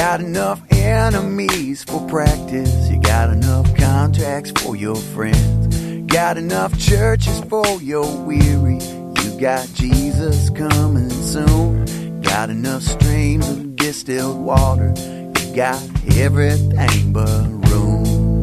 got 0.00 0.20
enough 0.22 0.62
enemies 0.70 1.84
for 1.84 2.00
practice. 2.08 2.88
You 2.88 2.98
got 3.02 3.28
enough 3.28 3.76
contracts 3.76 4.50
for 4.62 4.74
your 4.74 4.96
friends. 4.96 5.76
Got 6.06 6.38
enough 6.38 6.78
churches 6.78 7.38
for 7.50 7.66
your 7.82 8.06
weary. 8.24 8.78
You 8.78 9.38
got 9.38 9.68
Jesus 9.74 10.48
coming 10.48 11.10
soon. 11.10 12.22
Got 12.22 12.48
enough 12.48 12.82
streams 12.82 13.46
of 13.46 13.76
distilled 13.76 14.40
water. 14.40 14.94
You 14.96 15.54
got 15.54 15.82
everything 16.16 17.12
but 17.12 17.44
room. 17.68 18.42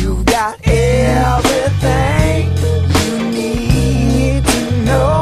You've 0.00 0.24
got 0.24 0.58
everything 0.66 2.48
you 2.96 3.30
need 3.30 4.42
to 4.46 4.84
know. 4.86 5.21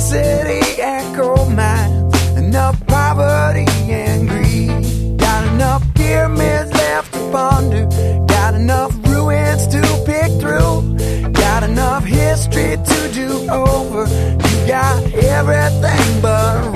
City 0.00 0.82
echo 0.82 1.48
mine. 1.50 2.10
Enough 2.36 2.84
poverty 2.88 3.64
and 3.90 4.28
greed. 4.28 5.18
Got 5.18 5.46
enough 5.54 5.82
pyramids 5.94 6.72
left 6.72 7.12
to 7.14 7.30
ponder. 7.30 7.86
Got 8.26 8.54
enough 8.54 8.92
ruins 9.06 9.68
to 9.68 9.80
pick 10.04 10.32
through. 10.40 11.32
Got 11.32 11.62
enough 11.62 12.04
history 12.04 12.76
to 12.76 13.12
do 13.14 13.48
over. 13.48 14.06
You 14.08 14.66
got 14.66 15.00
everything 15.14 16.20
but. 16.20 16.73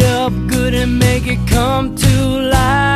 it 0.00 0.02
up 0.02 0.32
good 0.46 0.74
and 0.74 0.98
make 0.98 1.26
it 1.26 1.38
come 1.48 1.94
to 1.94 2.12
life. 2.50 2.95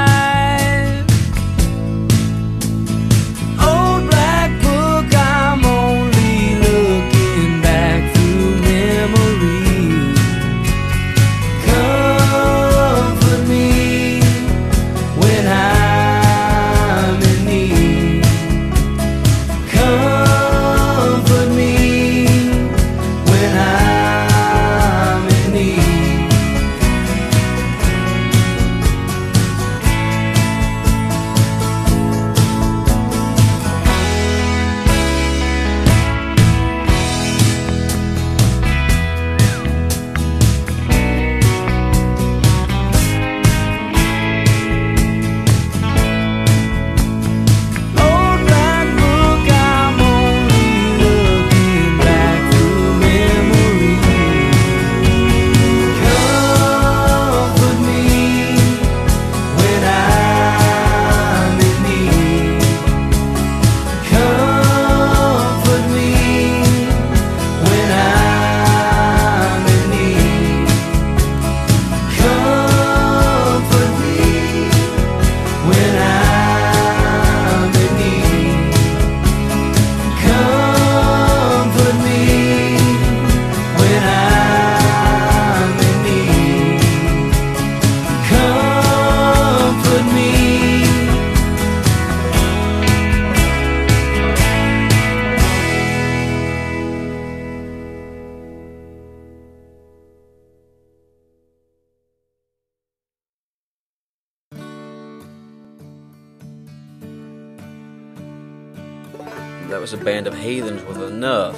That 109.70 109.80
was 109.80 109.92
a 109.92 109.98
band 109.98 110.26
of 110.26 110.36
heathens 110.36 110.82
with 110.82 111.00
enough, 111.00 111.56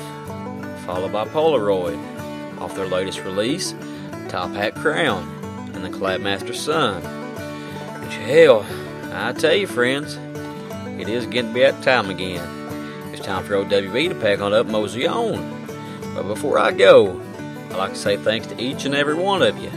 followed 0.85 1.13
by 1.13 1.25
Polaroid, 1.25 1.99
off 2.61 2.77
their 2.77 2.87
latest 2.87 3.21
release, 3.25 3.75
Top 4.29 4.51
Hat 4.51 4.75
Crown, 4.75 5.27
and 5.73 5.83
the 5.83 5.89
Clapmaster 5.89 6.55
Son. 6.55 7.01
Which, 8.05 8.15
hell, 8.17 8.67
I 9.13 9.33
tell 9.33 9.55
you, 9.55 9.67
friends, 9.67 10.19
it 11.01 11.09
is 11.09 11.25
getting 11.25 11.53
to 11.53 11.55
be 11.55 11.61
that 11.61 11.83
time 11.83 12.11
again. 12.11 12.47
It's 13.15 13.25
time 13.25 13.45
for 13.45 13.55
OWB 13.55 14.11
to 14.11 14.15
pack 14.17 14.41
on 14.41 14.53
up 14.53 14.67
mosey 14.67 15.07
on. 15.07 15.67
But 16.15 16.25
before 16.25 16.59
I 16.59 16.73
go, 16.73 17.19
I'd 17.71 17.77
like 17.77 17.95
to 17.95 17.99
say 17.99 18.19
thanks 18.19 18.47
to 18.49 18.63
each 18.63 18.85
and 18.85 18.95
every 18.95 19.15
one 19.15 19.41
of 19.41 19.59
you 19.59 19.71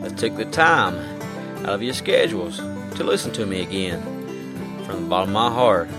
that 0.00 0.16
took 0.16 0.34
the 0.36 0.46
time 0.46 0.96
out 1.66 1.74
of 1.74 1.82
your 1.82 1.92
schedules 1.92 2.56
to 2.56 3.04
listen 3.04 3.32
to 3.32 3.44
me 3.44 3.60
again. 3.60 4.00
From 4.86 5.02
the 5.02 5.08
bottom 5.10 5.36
of 5.36 5.42
my 5.42 5.50
heart, 5.50 5.90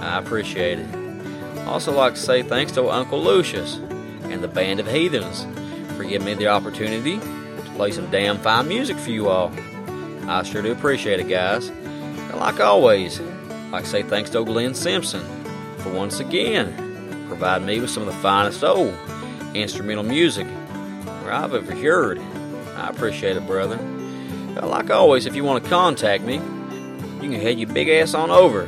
I 0.00 0.18
appreciate 0.18 0.78
it. 0.78 1.05
Also, 1.66 1.92
like 1.92 2.14
to 2.14 2.20
say 2.20 2.42
thanks 2.42 2.72
to 2.72 2.88
Uncle 2.88 3.22
Lucius 3.22 3.76
and 4.22 4.42
the 4.42 4.48
Band 4.48 4.80
of 4.80 4.86
Heathens 4.86 5.44
for 5.96 6.04
giving 6.04 6.24
me 6.24 6.34
the 6.34 6.48
opportunity 6.48 7.18
to 7.18 7.70
play 7.74 7.90
some 7.90 8.10
damn 8.10 8.38
fine 8.38 8.68
music 8.68 8.96
for 8.96 9.10
you 9.10 9.28
all. 9.28 9.52
I 10.28 10.42
sure 10.42 10.62
do 10.62 10.72
appreciate 10.72 11.20
it, 11.20 11.28
guys. 11.28 11.68
And 11.68 12.36
like 12.36 12.60
always, 12.60 13.20
I'd 13.20 13.70
like 13.70 13.84
to 13.84 13.90
say 13.90 14.02
thanks 14.02 14.30
to 14.30 14.44
Glenn 14.44 14.74
Simpson 14.74 15.22
for 15.78 15.90
once 15.92 16.20
again 16.20 16.84
providing 17.26 17.66
me 17.66 17.80
with 17.80 17.90
some 17.90 18.02
of 18.02 18.14
the 18.14 18.20
finest 18.20 18.62
old 18.62 18.94
instrumental 19.54 20.04
music 20.04 20.46
I've 21.28 21.54
ever 21.54 21.74
heard. 21.74 22.20
I 22.76 22.88
appreciate 22.88 23.36
it, 23.36 23.46
brother. 23.46 23.78
But 24.54 24.68
like 24.68 24.90
always, 24.90 25.26
if 25.26 25.34
you 25.34 25.44
want 25.44 25.64
to 25.64 25.70
contact 25.70 26.22
me, 26.22 26.34
you 26.34 27.30
can 27.30 27.40
head 27.40 27.58
your 27.58 27.68
big 27.68 27.88
ass 27.88 28.14
on 28.14 28.30
over 28.30 28.66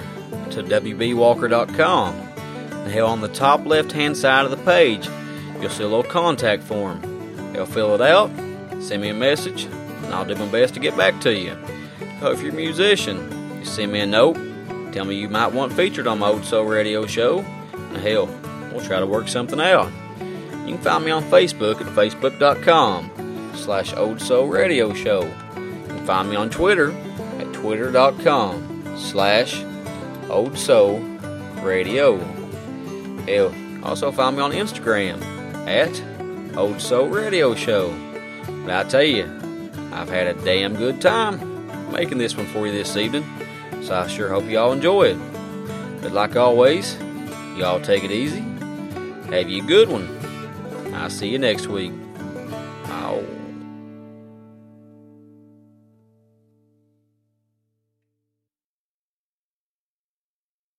to 0.51 0.63
WBWalker.com. 0.63 2.28
Hell, 2.89 3.07
on 3.07 3.21
the 3.21 3.29
top 3.29 3.67
left 3.67 3.93
hand 3.93 4.17
side 4.17 4.45
of 4.45 4.51
the 4.51 4.57
page, 4.59 5.09
you'll 5.61 5.71
see 5.71 5.85
a 5.85 5.89
little 5.89 6.03
contact 6.03 6.63
form. 6.63 7.03
You'll 7.55 7.67
fill 7.67 7.95
it 7.95 8.01
out, 8.01 8.31
send 8.83 9.03
me 9.03 9.09
a 9.09 9.15
message, 9.15 9.65
and 9.65 10.07
I'll 10.15 10.25
do 10.25 10.35
my 10.35 10.47
best 10.47 10.75
to 10.75 10.81
get 10.81 10.97
back 10.97 11.21
to 11.23 11.35
you. 11.35 11.57
If 12.21 12.43
you're 12.43 12.53
a 12.53 12.55
musician, 12.55 13.59
you 13.59 13.65
send 13.65 13.93
me 13.93 14.01
a 14.01 14.07
note, 14.07 14.37
tell 14.93 15.05
me 15.05 15.17
you 15.17 15.29
might 15.29 15.53
want 15.53 15.73
featured 15.73 16.07
on 16.07 16.19
my 16.19 16.29
Old 16.29 16.45
Soul 16.45 16.65
Radio 16.65 17.07
show, 17.07 17.41
and 17.73 17.97
hell, 17.97 18.27
we'll 18.73 18.85
try 18.85 19.01
to 19.01 19.07
work 19.07 19.29
something 19.29 19.61
out. 19.61 19.91
You 20.69 20.75
can 20.75 20.79
find 20.79 21.05
me 21.05 21.11
on 21.11 21.23
Facebook 21.25 21.81
at 21.81 21.87
facebook.com 21.87 23.53
slash 23.55 23.95
Old 23.95 24.21
Soul 24.21 24.49
Radio 24.49 24.93
Show. 24.93 25.23
You 25.23 25.87
can 25.87 26.07
find 26.07 26.29
me 26.29 26.37
on 26.37 26.51
Twitter 26.51 26.93
at 27.39 27.53
twitter.com 27.55 28.97
slash 28.99 29.63
Old 30.29 30.59
Soul 30.59 30.99
Radio. 31.63 32.38
Hell, 33.29 33.55
also 33.85 34.11
find 34.11 34.37
me 34.37 34.43
on 34.43 34.53
Instagram 34.53 35.23
at 35.67 36.57
Old 36.57 36.81
Soul 36.81 37.09
Radio 37.09 37.55
Show. 37.55 37.95
But 38.65 38.71
I 38.71 38.89
tell 38.89 39.03
you, 39.03 39.25
I've 39.93 40.09
had 40.09 40.29
a 40.29 40.45
damn 40.45 40.75
good 40.75 40.99
time 41.03 41.93
making 41.93 42.17
this 42.17 42.35
one 42.35 42.47
for 42.47 42.67
you 42.67 42.73
this 42.73 42.97
evening, 42.97 43.27
so 43.83 43.97
I 43.97 44.07
sure 44.07 44.31
hope 44.31 44.47
y'all 44.47 44.73
enjoy 44.73 45.09
it. 45.09 45.19
But 46.01 46.13
like 46.13 46.37
always, 46.37 46.97
y'all 47.55 47.83
take 47.83 48.03
it 48.03 48.11
easy. 48.11 48.41
Have 49.31 49.51
you 49.51 49.63
a 49.63 49.67
good 49.67 49.91
one. 49.91 50.09
I'll 50.95 51.11
see 51.11 51.29
you 51.29 51.39
next 51.39 51.67
week. 51.67 51.93